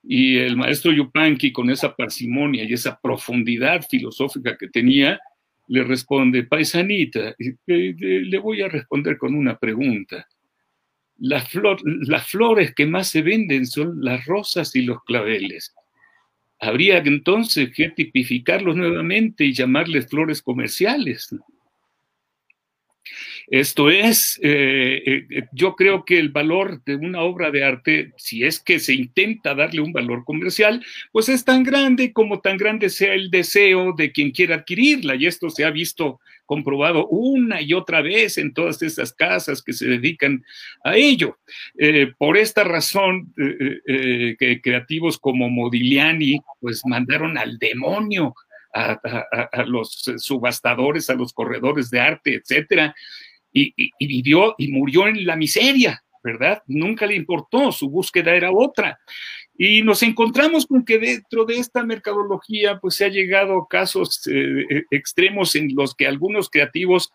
[0.08, 5.18] Y el maestro Yupanqui, con esa parsimonia y esa profundidad filosófica que tenía,
[5.68, 7.34] le responde, paisanita,
[7.66, 10.28] le voy a responder con una pregunta.
[11.18, 11.48] Las,
[11.84, 15.74] las flores que más se venden son las rosas y los claveles.
[16.60, 21.34] Habría entonces que tipificarlos nuevamente y llamarles flores comerciales.
[23.48, 28.44] Esto es, eh, eh, yo creo que el valor de una obra de arte, si
[28.44, 32.90] es que se intenta darle un valor comercial, pues es tan grande como tan grande
[32.90, 35.14] sea el deseo de quien quiera adquirirla.
[35.14, 39.72] Y esto se ha visto comprobado una y otra vez en todas esas casas que
[39.72, 40.44] se dedican
[40.82, 41.38] a ello.
[41.78, 48.34] Eh, por esta razón, que creativos como Modigliani, pues mandaron al demonio
[48.76, 49.00] a,
[49.52, 52.94] a, los subastadores, a los corredores de arte, etcétera,
[53.56, 56.62] y, vivió y murió en la miseria, ¿verdad?
[56.66, 58.98] Nunca le importó, su búsqueda era otra.
[59.56, 64.26] Y nos encontramos con que dentro de esta mercadología, pues se ha llegado a casos
[64.26, 67.10] eh, eh, extremos en los que algunos creativos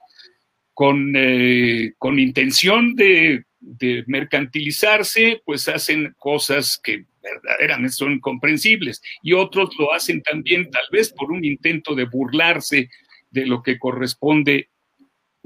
[0.74, 9.34] con, eh, con intención de, de, mercantilizarse, pues hacen cosas que verdaderamente son comprensibles y
[9.34, 12.90] otros lo hacen también tal vez por un intento de burlarse
[13.30, 14.72] de lo que corresponde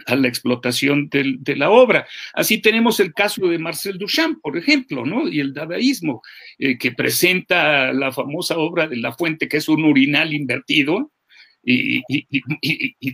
[0.05, 2.07] a la explotación de la obra.
[2.33, 5.27] Así tenemos el caso de Marcel Duchamp, por ejemplo, ¿no?
[5.27, 6.21] Y el dadaísmo,
[6.57, 11.11] eh, que presenta la famosa obra de La Fuente, que es un urinal invertido,
[11.63, 12.03] y,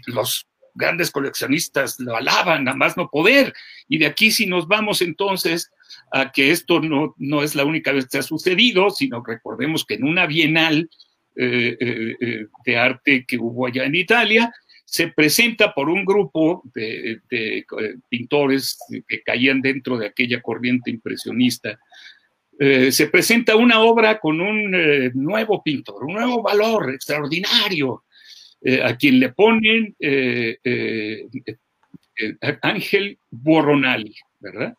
[0.07, 3.53] los grandes coleccionistas lo alaban, a más no poder.
[3.88, 5.71] Y de aquí si nos vamos entonces
[6.11, 9.95] a que esto no, no es la única vez que ha sucedido, sino recordemos que
[9.95, 10.89] en una bienal
[11.36, 14.53] eh, eh, de arte que hubo allá en Italia,
[14.92, 17.64] se presenta por un grupo de, eh,
[18.10, 18.78] pintores
[19.08, 21.80] que caían dentro de aquella corriente impresionista.
[22.60, 28.04] Eh, se presenta una obra con un eh, nuevo pintor, un nuevo valor extraordinario,
[28.84, 29.96] a quien le ponen
[32.62, 34.76] Ángel Boronali, ¿verdad?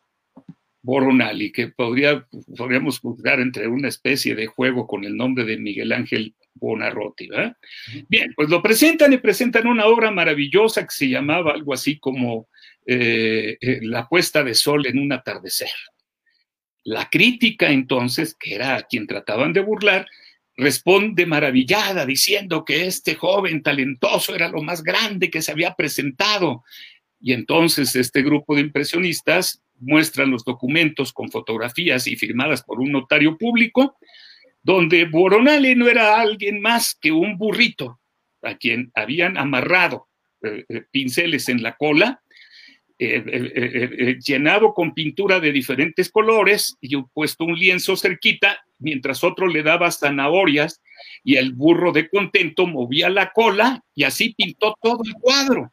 [0.83, 2.25] Boronali, que podría,
[2.57, 7.57] podríamos juzgar entre una especie de juego con el nombre de Miguel Ángel Bonarotti, ¿verdad?
[8.09, 12.49] Bien, pues lo presentan y presentan una obra maravillosa que se llamaba algo así como
[12.87, 15.71] eh, eh, La puesta de sol en un atardecer.
[16.85, 20.07] La crítica entonces, que era a quien trataban de burlar,
[20.57, 26.65] responde maravillada diciendo que este joven talentoso era lo más grande que se había presentado.
[27.21, 32.93] Y entonces este grupo de impresionistas muestran los documentos con fotografías y firmadas por un
[32.93, 33.97] notario público,
[34.63, 38.01] donde Boronale no era alguien más que un burrito
[38.43, 40.09] a quien habían amarrado
[40.43, 42.23] eh, eh, pinceles en la cola
[43.05, 49.65] eh, llenado con pintura de diferentes colores y puesto un lienzo cerquita, mientras otro le
[49.65, 50.81] daba zanahorias
[51.25, 55.73] y el burro de contento movía la cola y así pintó todo el cuadro.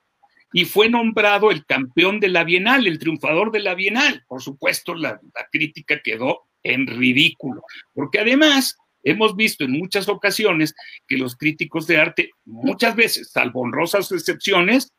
[0.54, 4.24] Y fue nombrado el campeón de la Bienal, el triunfador de la Bienal.
[4.28, 5.22] Por supuesto, la
[5.52, 10.74] crítica quedó en ridículo, porque además hemos visto en muchas ocasiones
[11.08, 14.92] que los críticos de arte, muchas veces, salvo honrosas excepciones,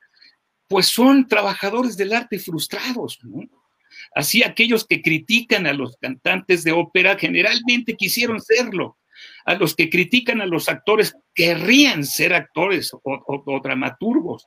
[0.69, 3.19] pues son trabajadores del arte frustrados.
[4.15, 8.97] Así aquellos que critican a los cantantes de ópera generalmente quisieron serlo.
[9.51, 14.47] A los que critican a los actores querrían ser actores o, dramaturgos.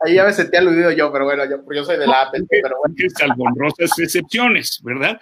[0.00, 2.94] ahí ya me sentí aludido yo, pero bueno, yo, soy de la pero bueno.
[3.18, 5.18] Salvo honrosas excepciones, ¿verdad?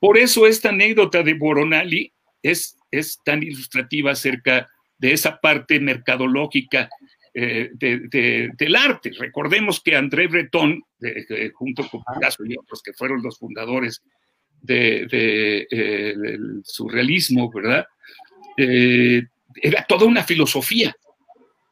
[0.00, 2.12] Por eso esta anécdota de Boronali
[2.42, 4.68] es, es tan ilustrativa acerca
[4.98, 6.88] de esa parte mercadológica
[7.34, 9.12] eh, del arte.
[9.16, 10.82] Recordemos que André Breton,
[11.54, 14.02] junto con Picasso y otros que fueron los fundadores
[14.62, 17.86] de, eh, del surrealismo, ¿verdad?
[18.56, 19.22] Eh,
[19.60, 20.96] era toda una filosofía,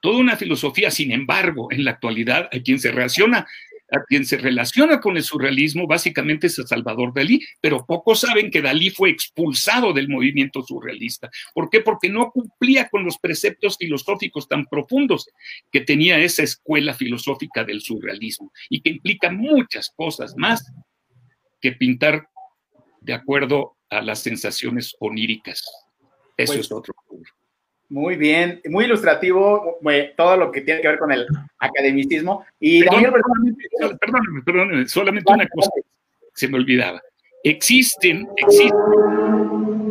[0.01, 3.47] toda una filosofía, sin embargo, en la actualidad, a quien se relaciona
[3.93, 8.51] a quien se relaciona con el surrealismo básicamente es a Salvador Dalí, pero pocos saben
[8.51, 11.31] que Dalí fue expulsado del movimiento surrealista.
[11.53, 11.81] ¿Por qué?
[11.81, 15.29] Porque no cumplía con los preceptos filosóficos tan profundos
[15.71, 20.73] que tenía esa escuela filosófica del surrealismo y que implica muchas cosas más
[21.61, 22.29] que pintar
[23.01, 25.65] de acuerdo a las sensaciones oníricas.
[26.37, 26.95] Eso pues es otro.
[27.89, 29.79] Muy bien, muy ilustrativo
[30.17, 31.27] todo lo que tiene que ver con el
[31.59, 32.45] academicismo.
[32.61, 33.13] Y Daniel,
[34.01, 35.71] perdóname, perdóname, solamente una cosa
[36.35, 37.03] se me olvidaba.
[37.43, 38.79] Existen, existen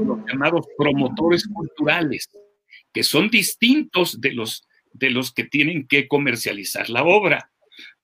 [0.08, 2.30] los llamados promotores culturales,
[2.94, 7.52] que son distintos de los, de los que tienen que comercializar la obra,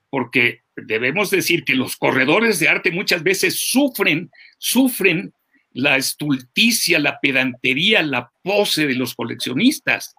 [0.09, 5.33] porque debemos decir que los corredores de arte muchas veces sufren, sufren
[5.71, 10.15] la estulticia, la pedantería, la pose de los coleccionistas.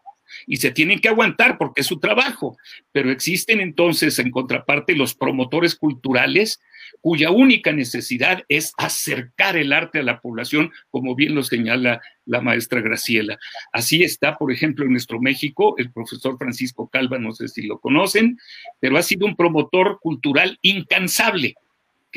[0.47, 2.57] Y se tienen que aguantar porque es su trabajo.
[2.93, 6.61] Pero existen entonces, en contraparte, los promotores culturales
[7.01, 12.41] cuya única necesidad es acercar el arte a la población, como bien lo señala la
[12.41, 13.39] maestra Graciela.
[13.73, 17.79] Así está, por ejemplo, en nuestro México, el profesor Francisco Calva, no sé si lo
[17.79, 18.39] conocen,
[18.81, 21.55] pero ha sido un promotor cultural incansable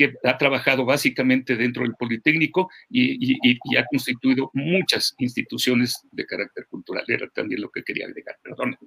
[0.00, 3.36] que ha trabajado básicamente dentro del Politécnico y,
[3.76, 7.04] ha constituido muchas instituciones de carácter cultural.
[7.06, 8.78] Era también lo que quería agregar, perdón.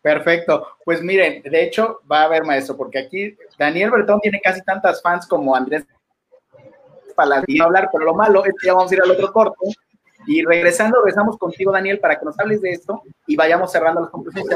[0.00, 0.68] Perfecto.
[0.84, 5.02] Pues miren, de hecho va a haber maestro, porque aquí Daniel Bertón tiene casi tantas
[5.02, 5.84] fans como Andrés
[7.16, 9.58] para hablar, pero lo malo es que ya vamos a ir al otro corto.
[10.26, 14.10] Y regresando, regresamos contigo, Daniel, para que nos hables de esto y vayamos cerrando las
[14.10, 14.48] conclusiones.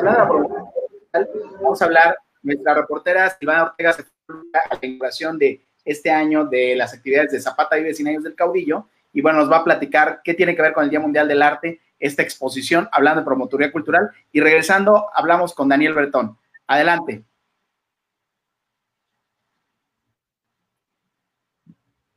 [1.60, 6.44] Vamos a hablar, nuestra reportera Silvana Ortega se fue a la inauguración de este año
[6.44, 8.88] de las actividades de Zapata y 100 años del caudillo.
[9.12, 11.42] Y bueno, nos va a platicar qué tiene que ver con el Día Mundial del
[11.42, 14.10] Arte, esta exposición, hablando de promotoría cultural.
[14.30, 16.38] Y regresando, hablamos con Daniel Bertón.
[16.66, 17.24] Adelante.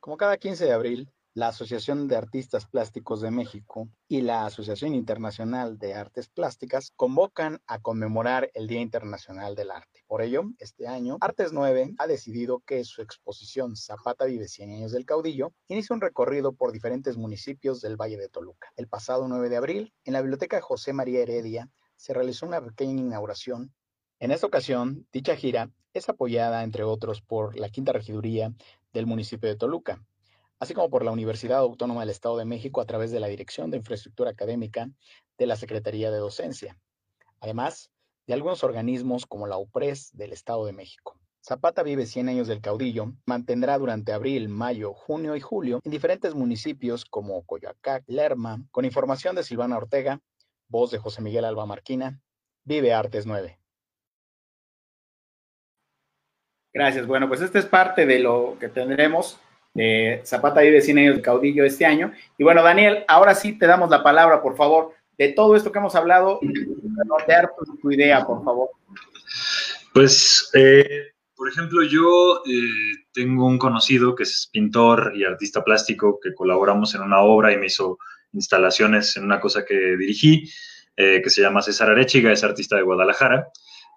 [0.02, 4.94] Como cada 15 de abril, la Asociación de Artistas Plásticos de México y la Asociación
[4.94, 10.04] Internacional de Artes Plásticas convocan a conmemorar el Día Internacional del Arte.
[10.08, 14.92] Por ello, este año, Artes 9 ha decidido que su exposición Zapata vive 100 años
[14.92, 18.74] del caudillo inicie un recorrido por diferentes municipios del Valle de Toluca.
[18.76, 23.00] El pasado 9 de abril, en la Biblioteca José María Heredia, se realizó una pequeña
[23.00, 23.74] inauguración.
[24.20, 28.54] En esta ocasión, dicha gira es apoyada, entre otros, por la Quinta Regiduría
[28.92, 30.02] del municipio de Toluca,
[30.62, 33.72] así como por la Universidad Autónoma del Estado de México a través de la Dirección
[33.72, 34.88] de Infraestructura Académica
[35.40, 36.78] de la Secretaría de Docencia,
[37.40, 37.90] además
[38.28, 41.20] de algunos organismos como la UPRES del Estado de México.
[41.44, 46.36] Zapata Vive 100 años del caudillo mantendrá durante abril, mayo, junio y julio en diferentes
[46.36, 50.22] municipios como Coyoacán, Lerma, con información de Silvana Ortega,
[50.68, 52.22] voz de José Miguel Alba Marquina,
[52.64, 53.58] Vive Artes 9.
[56.72, 57.08] Gracias.
[57.08, 59.40] Bueno, pues esta es parte de lo que tendremos
[60.26, 62.12] Zapata vive 100 años de caudillo este año.
[62.38, 65.80] Y bueno, Daniel, ahora sí te damos la palabra, por favor, de todo esto que
[65.80, 66.40] hemos hablado,
[67.28, 67.52] dar
[67.82, 68.70] tu idea, por favor.
[69.94, 76.20] Pues, eh, por ejemplo, yo eh, tengo un conocido que es pintor y artista plástico
[76.22, 77.98] que colaboramos en una obra y me hizo
[78.34, 80.50] instalaciones en una cosa que dirigí,
[80.96, 83.48] eh, que se llama César Arechiga, es artista de Guadalajara.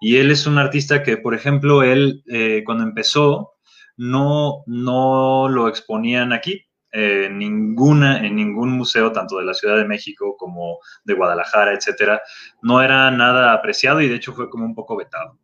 [0.01, 2.21] Y él es un artista que, por ejemplo, él
[2.65, 3.54] cuando empezó,
[3.97, 6.61] no, no lo exponían aquí.
[6.91, 12.21] en ninguna, en ningún museo, tanto de la Ciudad de México como de Guadalajara, etcétera,
[12.61, 15.37] no era nada apreciado y de hecho fue como un poco vetado.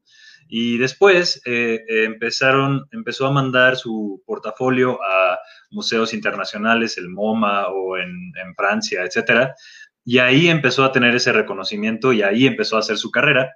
[0.54, 5.39] Y después eh, empezaron, empezó a mandar su portafolio a
[5.70, 9.56] museos internacionales, el MoMA o en, en, Francia, etcétera.
[10.04, 13.56] Y ahí empezó a tener ese reconocimiento y ahí empezó a hacer su carrera.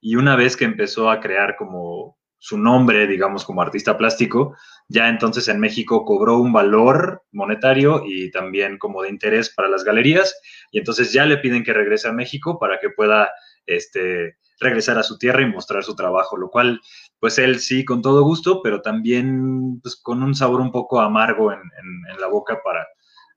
[0.00, 4.56] Y una vez que empezó a crear como su nombre, digamos, como artista plástico,
[4.88, 9.84] ya entonces en México cobró un valor monetario y también como de interés para las
[9.84, 10.34] galerías,
[10.72, 13.30] y entonces ya le piden que regrese a México para que pueda
[13.64, 16.80] este, regresar a su tierra y mostrar su trabajo, lo cual,
[17.20, 21.52] pues él sí, con todo gusto, pero también pues, con un sabor un poco amargo
[21.52, 22.84] en, en la boca para,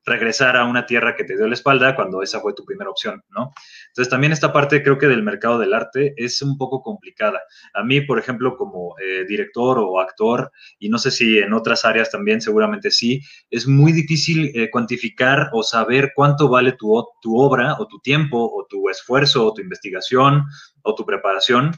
[0.06, 3.22] regresar a una tierra que te dio la espalda cuando esa fue tu primera opción,
[3.30, 3.52] ¿no?
[3.88, 7.42] Entonces también esta parte creo que del mercado del arte es un poco complicada.
[7.74, 11.84] A mí, por ejemplo, como eh, director o actor, y no sé si en otras
[11.84, 17.36] áreas también seguramente sí, es muy difícil eh, cuantificar o saber cuánto vale tu, tu
[17.36, 20.44] obra o tu tiempo o tu esfuerzo o tu investigación
[20.82, 21.72] o tu preparación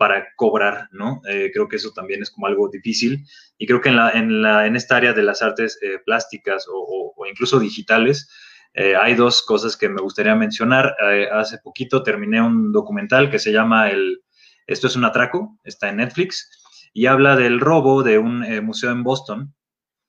[0.00, 1.20] para cobrar, ¿no?
[1.28, 3.22] Eh, creo que eso también es como algo difícil
[3.58, 3.96] y creo que en,
[4.40, 8.26] la, en, esta área de las artes eh, plásticas o, incluso digitales
[8.72, 10.96] eh, hay dos cosas que me gustaría mencionar.
[11.32, 14.22] Hace poquito terminé un documental que se llama el,
[14.66, 16.48] Esto es un atraco, está en Netflix
[16.94, 19.54] y habla del robo de un museo en Boston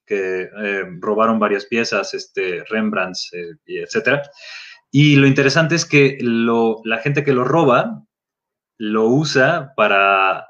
[0.06, 0.48] que
[1.02, 3.30] robaron varias piezas, este, Rembrandts,
[3.66, 4.22] y etcétera.
[4.90, 8.06] Y lo interesante es que la gente que lo roba
[8.82, 10.48] lo usa para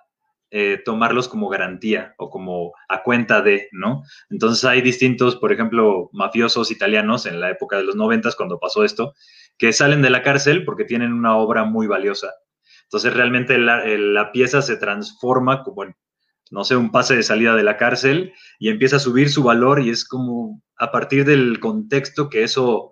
[0.52, 4.04] eh, tomarlos como garantía o como a cuenta de, ¿no?
[4.30, 8.86] Entonces hay distintos, por ejemplo, mafiosos italianos en la época de los noventas, cuando pasó
[8.86, 9.16] esto,
[9.58, 12.32] que salen de la cárcel porque tienen una obra muy valiosa.
[12.84, 15.84] Entonces realmente la, pieza se transforma como
[16.52, 19.82] no sé, un pase de salida de la cárcel y empieza a subir su valor
[19.82, 22.91] y es como a partir del contexto que eso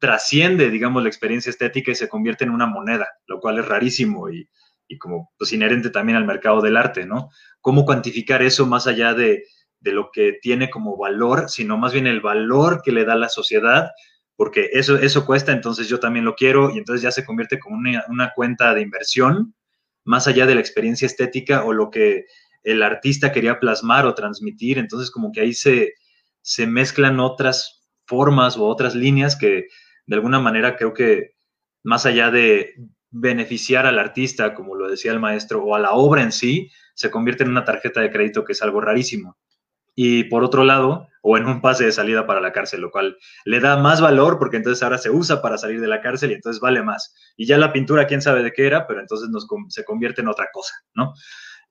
[0.00, 4.30] trasciende, digamos, la experiencia estética y se convierte en una moneda, lo cual es rarísimo
[4.30, 4.48] y,
[4.88, 7.30] y como pues inherente también al mercado del arte, ¿no?
[7.60, 9.44] ¿Cómo cuantificar eso más allá de,
[9.78, 13.28] de, lo que tiene como valor, sino más bien el valor que le da la
[13.28, 13.90] sociedad?
[14.36, 17.76] Porque eso, eso cuesta, entonces yo también lo quiero y entonces ya se convierte como
[17.76, 19.54] una, una cuenta de inversión,
[20.04, 22.24] más allá de la experiencia estética o lo que
[22.62, 25.92] el artista quería plasmar o transmitir, entonces como que ahí se,
[26.40, 29.66] se mezclan otras formas o otras líneas que
[30.10, 31.36] de alguna manera creo que
[31.84, 32.74] más allá de,
[33.10, 37.10] beneficiar al artista, como lo decía el maestro, o a la obra en sí, se
[37.10, 39.36] convierte en una tarjeta de crédito que es algo rarísimo.
[39.94, 43.18] Y por otro lado, o en un pase de salida para la cárcel, lo cual
[43.44, 46.34] le da más valor porque entonces ahora se usa para salir de la cárcel y
[46.34, 47.14] entonces vale más.
[47.36, 50.28] Y ya la pintura, quién sabe de qué era, pero entonces nos, se convierte en
[50.28, 51.12] otra cosa, ¿no?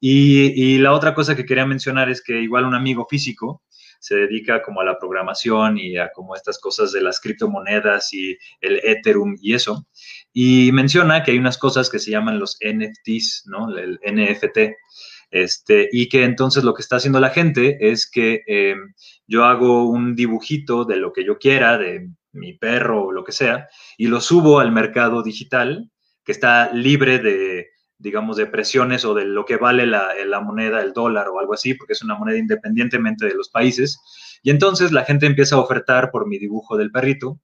[0.02, 3.64] Y, y la otra cosa que quería mencionar es que igual un amigo físico,
[4.00, 8.38] se dedica como a la programación y a como estas cosas de las criptomonedas y
[8.62, 9.86] el Ethereum y eso.
[10.34, 13.78] Y menciona que hay unas cosas que se llaman los NFTs, ¿no?
[13.78, 14.76] El NFT.
[15.32, 18.76] Este, y que entonces lo que está haciendo la gente es que eh,
[19.28, 23.32] yo hago un dibujito de lo que yo quiera, de mi perro o lo que
[23.32, 25.91] sea, y lo subo al mercado digital,
[26.24, 27.68] que está libre de,
[28.00, 31.54] digamos, de presiones o de lo que vale la, la, moneda, el dólar o algo
[31.54, 34.00] así, porque es una moneda independientemente de los países.
[34.41, 37.39] Y entonces la gente empieza a ofertar por mi dibujo del perrito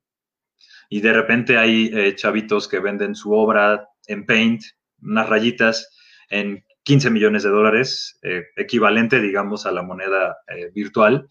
[0.89, 4.61] y de repente hay eh, chavitos que venden su obra en Paint,
[5.01, 5.89] unas rayitas,
[6.29, 11.27] en 15 millones de dólares, eh, equivalente, digamos, a la moneda eh, virtual.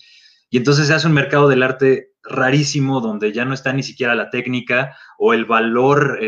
[0.51, 4.15] Y entonces se hace un mercado del arte rarísimo donde ya no está ni siquiera
[4.15, 6.19] la técnica o el valor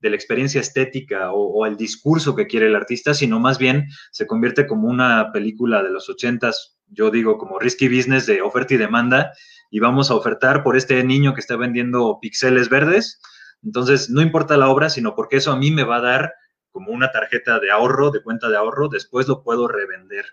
[0.00, 3.88] de la experiencia estética o, o, el discurso que quiere el artista, sino más bien
[4.12, 8.74] se convierte como una película de los ochentas, yo digo como risky business de oferta
[8.74, 9.32] y demanda,
[9.70, 13.20] y vamos a ofertar por este niño que está vendiendo pixeles verdes.
[13.62, 16.32] Entonces, no importa la obra, sino porque eso a mí me va a dar
[16.70, 20.24] como una tarjeta de ahorro, de cuenta de ahorro, después lo puedo revender.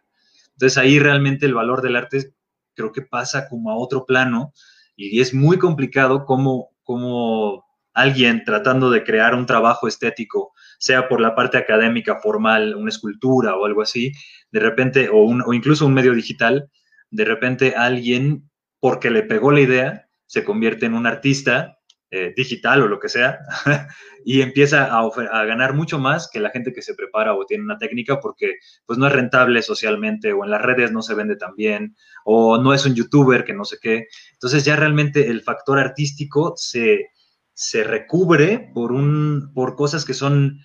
[0.54, 2.34] Entonces, ahí realmente el valor del arte
[2.76, 4.54] creo que pasa como a otro plano
[4.96, 7.65] y es muy complicado cómo, cómo
[7.96, 13.56] alguien tratando de crear un trabajo estético sea por la parte académica formal, una escultura
[13.56, 14.12] o algo así,
[14.52, 16.70] de repente, o, o incluso un medio digital,
[17.10, 21.80] de repente alguien, porque le pegó la idea, se convierte en un artista
[22.12, 23.40] eh, digital o lo que sea,
[24.26, 27.64] y empieza a, a, ganar mucho más que la gente que se prepara o tiene
[27.64, 31.36] una técnica porque pues no es rentable socialmente o en las redes no se vende
[31.36, 34.08] tan bien o no es un youtuber que no sé qué.
[34.34, 37.10] Entonces ya realmente el factor artístico se,
[37.56, 40.60] se recubre por, un, por cosas que son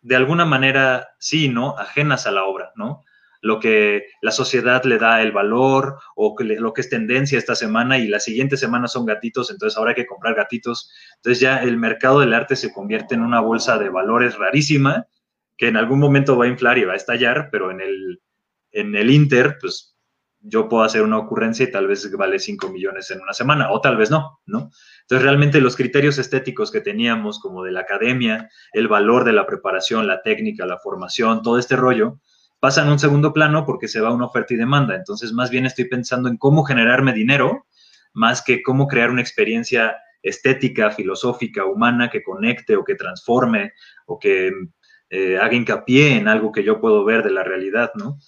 [0.00, 1.76] de alguna manera, sí, ¿no?
[1.76, 3.02] Ajenas a la obra, ¿no?
[3.44, 7.98] lo que la sociedad le da el valor o lo que es tendencia esta semana
[7.98, 10.90] y la siguiente semana son gatitos, entonces ahora hay que comprar gatitos.
[11.16, 15.08] Entonces ya el mercado del arte se convierte en una bolsa de valores rarísima
[15.58, 18.22] que en algún momento va a inflar y va a estallar, pero en el,
[18.70, 19.93] en el Inter, pues
[20.46, 23.80] yo puedo hacer una ocurrencia y tal vez vale 5 millones en una semana, o
[23.80, 24.70] tal vez no, ¿no?
[25.00, 29.46] Entonces realmente los criterios estéticos que teníamos, como de la academia, el valor de la
[29.46, 32.20] preparación, la técnica, la formación, todo este rollo,
[32.60, 34.94] pasan a un segundo plano porque se va una oferta y demanda.
[34.94, 37.66] Entonces, más bien estoy pensando en cómo generarme dinero,
[38.12, 43.72] más que cómo crear una experiencia estética, filosófica, humana que conecte o que transforme
[44.06, 44.52] o que
[45.08, 48.18] eh, haga hincapié en algo que yo puedo ver de la realidad, ¿no?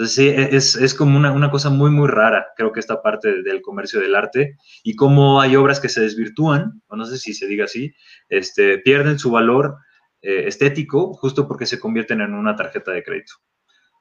[0.00, 3.02] Entonces, sí, e-, es, es como una, una, cosa muy, muy rara, creo que esta
[3.02, 7.18] parte del comercio del arte y cómo hay obras que se desvirtúan, o no sé
[7.18, 7.94] si se diga así,
[8.30, 9.76] este, pierden su valor
[10.22, 13.34] eh, estético justo porque se convierten en una tarjeta de crédito.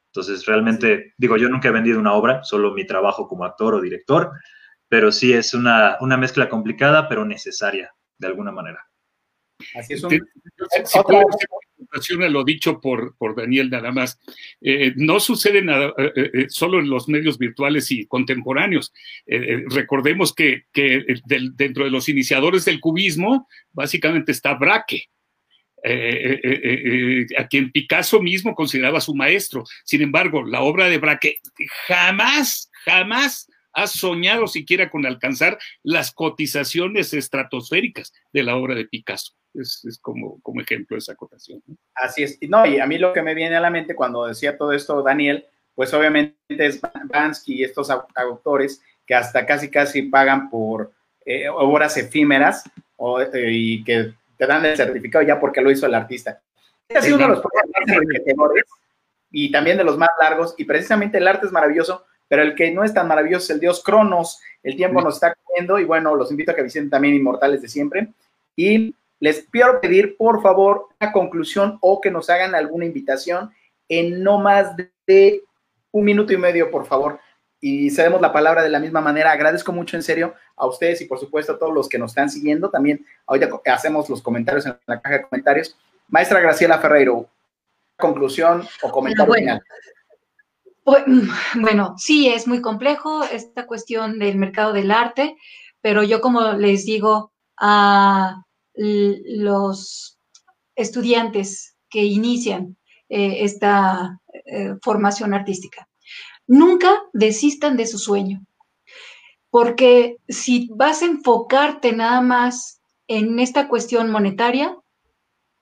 [0.06, 3.82] Entonces, realmente, digo, yo nunca he vendido una obra, solo mi trabajo como actor o
[3.82, 4.32] director,
[4.88, 8.88] pero sí es una, una mezcla complicada, pero necesaria, de alguna manera.
[9.76, 10.04] Así es.
[10.06, 10.12] Un...
[10.86, 11.26] Si puedo
[11.92, 14.20] hacer lo dicho por, por Daniel nada más.
[14.62, 18.94] Eh, no sucede nada eh, eh, solo en los medios virtuales y contemporáneos.
[19.26, 25.10] recordemos que, que dentro de los iniciadores del cubismo, básicamente está Braque
[25.82, 29.64] a quien Picasso mismo consideraba su maestro.
[29.86, 31.38] Sin embargo, la obra de Braque
[31.88, 39.39] jamás, jamás ha soñado siquiera con alcanzar las cotizaciones estratosféricas de la obra de Picasso.
[39.54, 41.62] Es, como, como ejemplo esa cotación.
[41.96, 42.38] Así es.
[42.48, 45.02] No, y a mí lo que me viene a la mente cuando decía todo esto,
[45.02, 45.46] Daniel,
[45.76, 50.92] pues obviamente es Bansky y estos autores que hasta casi casi pagan por
[51.54, 52.64] obras efímeras
[53.34, 56.42] y que te dan el certificado ya porque lo hizo el artista.
[56.88, 58.66] Este ha sido uno de los más enriquecedores
[59.32, 62.72] y también de los más largos, y precisamente el arte es maravilloso, pero el que
[62.72, 64.40] no es tan maravilloso es el dios Cronos.
[64.64, 67.68] El tiempo nos está comiendo y bueno, los invito a que visiten también Inmortales de
[67.68, 68.10] Siempre.
[68.56, 73.52] Y les pido pedir, por favor, una conclusión o que nos hagan alguna invitación
[73.88, 74.76] en no más
[75.08, 75.44] de
[75.92, 77.20] un minuto y medio, por favor
[77.62, 79.32] y cedemos la palabra de la misma manera.
[79.32, 82.30] Agradezco mucho en serio a ustedes y por supuesto a todos los que nos están
[82.30, 82.70] siguiendo.
[82.70, 85.78] También ahorita hacemos los comentarios en la caja de comentarios.
[86.08, 87.28] Maestra Graciela Ferreiro,
[87.98, 89.64] conclusión o comentario final.
[90.84, 91.04] Pues,
[91.56, 95.36] bueno, sí, es muy complejo esta cuestión del mercado del arte,
[95.82, 98.44] pero yo como les digo a
[98.80, 100.18] los
[100.76, 102.78] estudiantes que inician
[103.10, 105.90] eh, esta eh, formación artística,
[106.48, 108.46] nunca desistan de su sueño.
[109.50, 114.78] Porque si vas a enfocarte nada más en esta cuestión monetaria,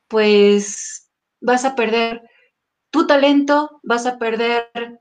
[0.07, 1.09] pues
[1.41, 2.22] vas a perder
[2.91, 4.99] tu talento, vas a perder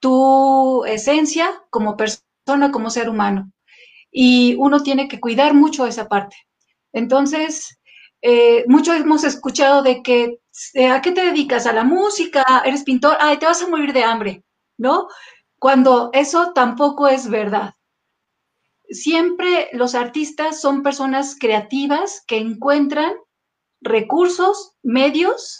[0.00, 3.52] tu esencia como persona, como ser humano.
[4.10, 6.36] Y uno tiene que cuidar mucho esa parte.
[6.92, 7.78] Entonces,
[8.22, 10.40] eh, mucho hemos escuchado de que,
[10.74, 11.66] eh, ¿a qué te dedicas?
[11.66, 12.44] ¿A la música?
[12.64, 13.16] ¿Eres pintor?
[13.20, 14.44] Ay, te vas a morir de hambre.
[14.78, 15.08] ¿no?
[15.58, 17.74] Cuando eso tampoco es verdad.
[18.88, 23.12] Siempre los artistas son personas creativas que encuentran
[23.82, 25.58] recursos, medios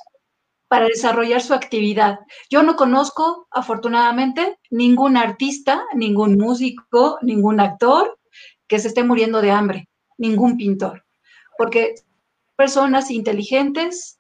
[0.69, 2.21] para desarrollar su actividad.
[2.51, 8.19] Yo no conozco, afortunadamente, ningún artista, ningún músico, ningún actor
[8.67, 11.05] que se esté muriendo de hambre, ningún pintor,
[11.59, 11.97] porque
[12.57, 14.19] personas inteligentes,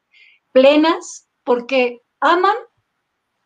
[0.53, 2.57] plenas, porque aman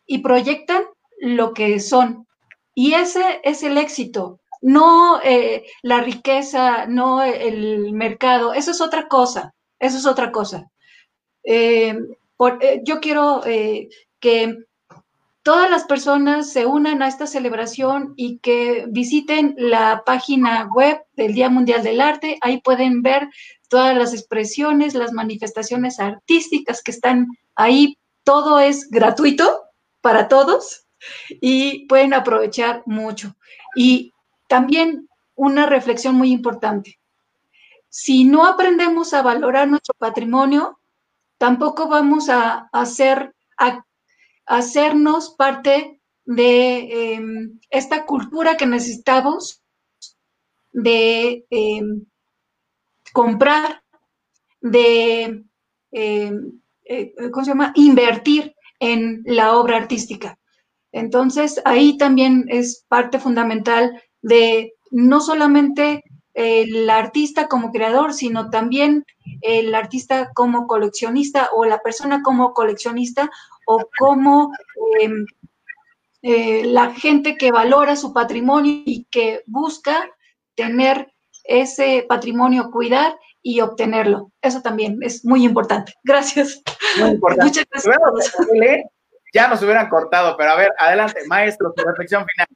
[0.07, 0.83] y proyectan
[1.21, 2.27] lo que son.
[2.75, 9.09] Y ese es el éxito, no eh, la riqueza, no el mercado, eso es otra
[9.09, 10.71] cosa, eso es otra cosa.
[11.45, 11.95] Eh,
[12.61, 14.57] eh, yo quiero que
[15.43, 21.35] todas las personas se unan a esta celebración y que visiten la página web del
[21.35, 22.39] Día Mundial del Arte.
[22.41, 23.29] Ahí pueden ver
[23.69, 27.27] todas las expresiones, las manifestaciones artísticas que están
[27.57, 27.99] ahí.
[28.25, 29.63] Todo es gratuito
[30.01, 30.87] para todos
[31.29, 33.35] y pueden aprovechar mucho.
[33.75, 34.13] Y
[34.49, 37.01] también una reflexión muy importante.
[37.89, 40.79] Si no aprendemos a valorar nuestro patrimonio,
[41.37, 43.35] tampoco vamos a hacer,
[44.53, 49.63] hacernos parte de em, esta cultura que necesitamos
[50.73, 52.05] de em,
[53.15, 53.83] comprar,
[54.61, 55.43] de,
[55.91, 60.39] em, eh, ¿cómo se llama?, invertir en la obra artística.
[60.93, 66.03] Entonces, ahí también es parte fundamental de no solamente
[66.35, 69.05] el artista como creador, sino también
[69.43, 73.31] el artista como coleccionista o la persona como coleccionista
[73.67, 74.53] o como
[75.01, 75.27] em,
[76.23, 80.09] eh, la gente que valora su patrimonio y que busca
[80.55, 81.13] tener
[81.45, 84.31] ese patrimonio, cuidar y obtenerlo.
[84.41, 85.95] Eso también es muy importante.
[86.05, 86.63] Gracias.
[86.99, 87.47] Muy importante.
[87.47, 88.35] Muchas gracias.
[89.35, 92.47] Ya nos hubieran cortado, pero a ver, adelante, maestro, tu reflexión final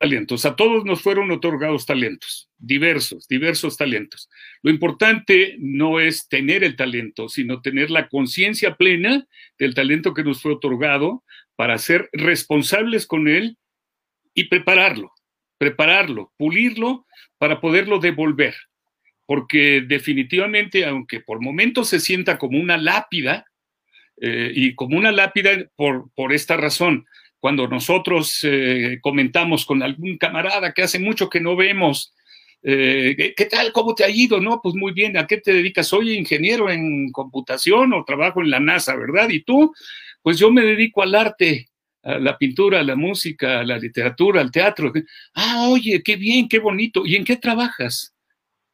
[0.00, 0.46] talentos.
[0.46, 4.30] A todos nos fueron otorgados talentos, diversos, diversos talentos.
[4.62, 9.26] Lo importante no es tener el talento, sino tener la conciencia plena
[9.58, 11.22] del talento que nos fue otorgado
[11.54, 13.58] para ser responsables con él
[14.32, 15.12] y prepararlo,
[15.58, 18.54] prepararlo, pulirlo para poderlo devolver.
[19.26, 23.44] Porque definitivamente, aunque por momentos se sienta como una lápida,
[24.22, 27.06] eh, y como una lápida por, por esta razón,
[27.40, 32.14] cuando nosotros eh, comentamos con algún camarada que hace mucho que no vemos,
[32.62, 33.72] eh, ¿qué tal?
[33.72, 34.40] ¿Cómo te ha ido?
[34.40, 35.88] No, pues muy bien, ¿a qué te dedicas?
[35.88, 39.30] Soy ingeniero en computación o trabajo en la NASA, ¿verdad?
[39.30, 39.72] ¿Y tú?
[40.22, 41.68] Pues yo me dedico al arte,
[42.02, 44.92] a la pintura, a la música, a la literatura, al teatro.
[45.34, 47.06] Ah, oye, qué bien, qué bonito.
[47.06, 48.14] ¿Y en qué trabajas?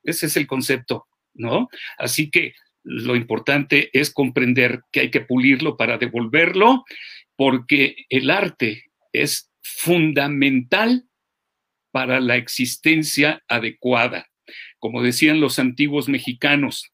[0.03, 1.69] Ese es el concepto, ¿no?
[1.99, 6.85] Así que lo importante es comprender que hay que pulirlo para devolverlo
[7.37, 11.07] porque el arte es fundamental
[11.91, 14.29] para la existencia adecuada.
[14.79, 16.93] Como decían los antiguos mexicanos,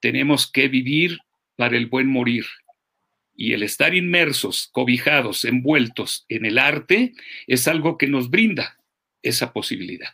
[0.00, 1.18] tenemos que vivir
[1.56, 2.44] para el buen morir.
[3.34, 7.14] Y el estar inmersos, cobijados, envueltos en el arte
[7.46, 8.78] es algo que nos brinda
[9.22, 10.10] esa posibilidad.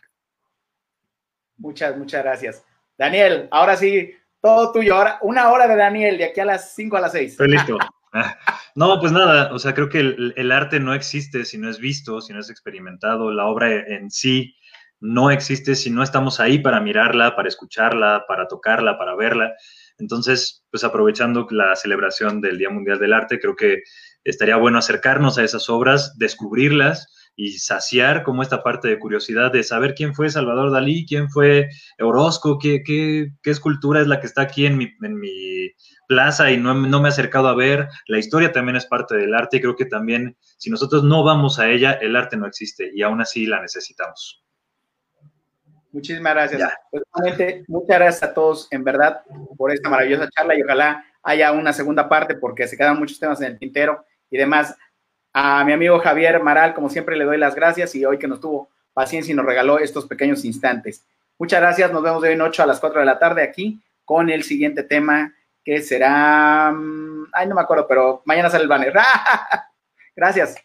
[1.57, 2.63] Muchas, muchas gracias.
[2.97, 4.11] Daniel, ahora sí,
[4.41, 4.95] todo tuyo.
[4.95, 7.31] Ahora, una hora de Daniel, de aquí a las 5 a las 6.
[7.31, 7.77] Estoy listo.
[8.75, 12.19] No, pues nada, o sea, creo que el, arte no existe si no es visto,
[12.19, 14.53] si no es experimentado, la obra en sí
[14.99, 19.53] no existe si no estamos ahí para mirarla, para escucharla, para tocarla, para verla.
[19.97, 23.83] Entonces, pues aprovechando la celebración del Día Mundial del Arte, creo que
[24.23, 29.63] estaría bueno acercarnos a esas obras, descubrirlas y saciar como esta parte de curiosidad de
[29.63, 34.65] saber quién fue Salvador Dalí, quién fue Orozco, qué, escultura es la que está aquí
[34.65, 34.87] en mi
[36.07, 37.87] plaza y no, no, me he acercado a ver.
[38.07, 41.59] La historia también es parte del arte y creo que también si nosotros no vamos
[41.59, 44.43] a ella, el arte no existe y aún así la necesitamos.
[45.91, 46.73] Muchísimas gracias.
[46.91, 47.03] Pues,
[47.67, 49.21] muchas gracias a todos en verdad
[49.57, 53.39] por esta maravillosa charla y ojalá haya una segunda parte porque se quedan muchos temas
[53.41, 54.75] en el tintero y demás.
[55.31, 58.39] A mi amigo Javier Maral, como siempre, le doy las gracias y hoy que nos
[58.39, 61.05] tuvo paciencia y nos regaló estos pequeños instantes.
[61.37, 61.91] Muchas gracias.
[61.91, 64.43] Nos vemos de hoy en 8 a las 4 de la tarde aquí con el
[64.43, 65.34] siguiente tema
[65.65, 68.93] que será, mm, ay, no me acuerdo, pero mañana sale el banner.
[70.15, 70.55] Gracias.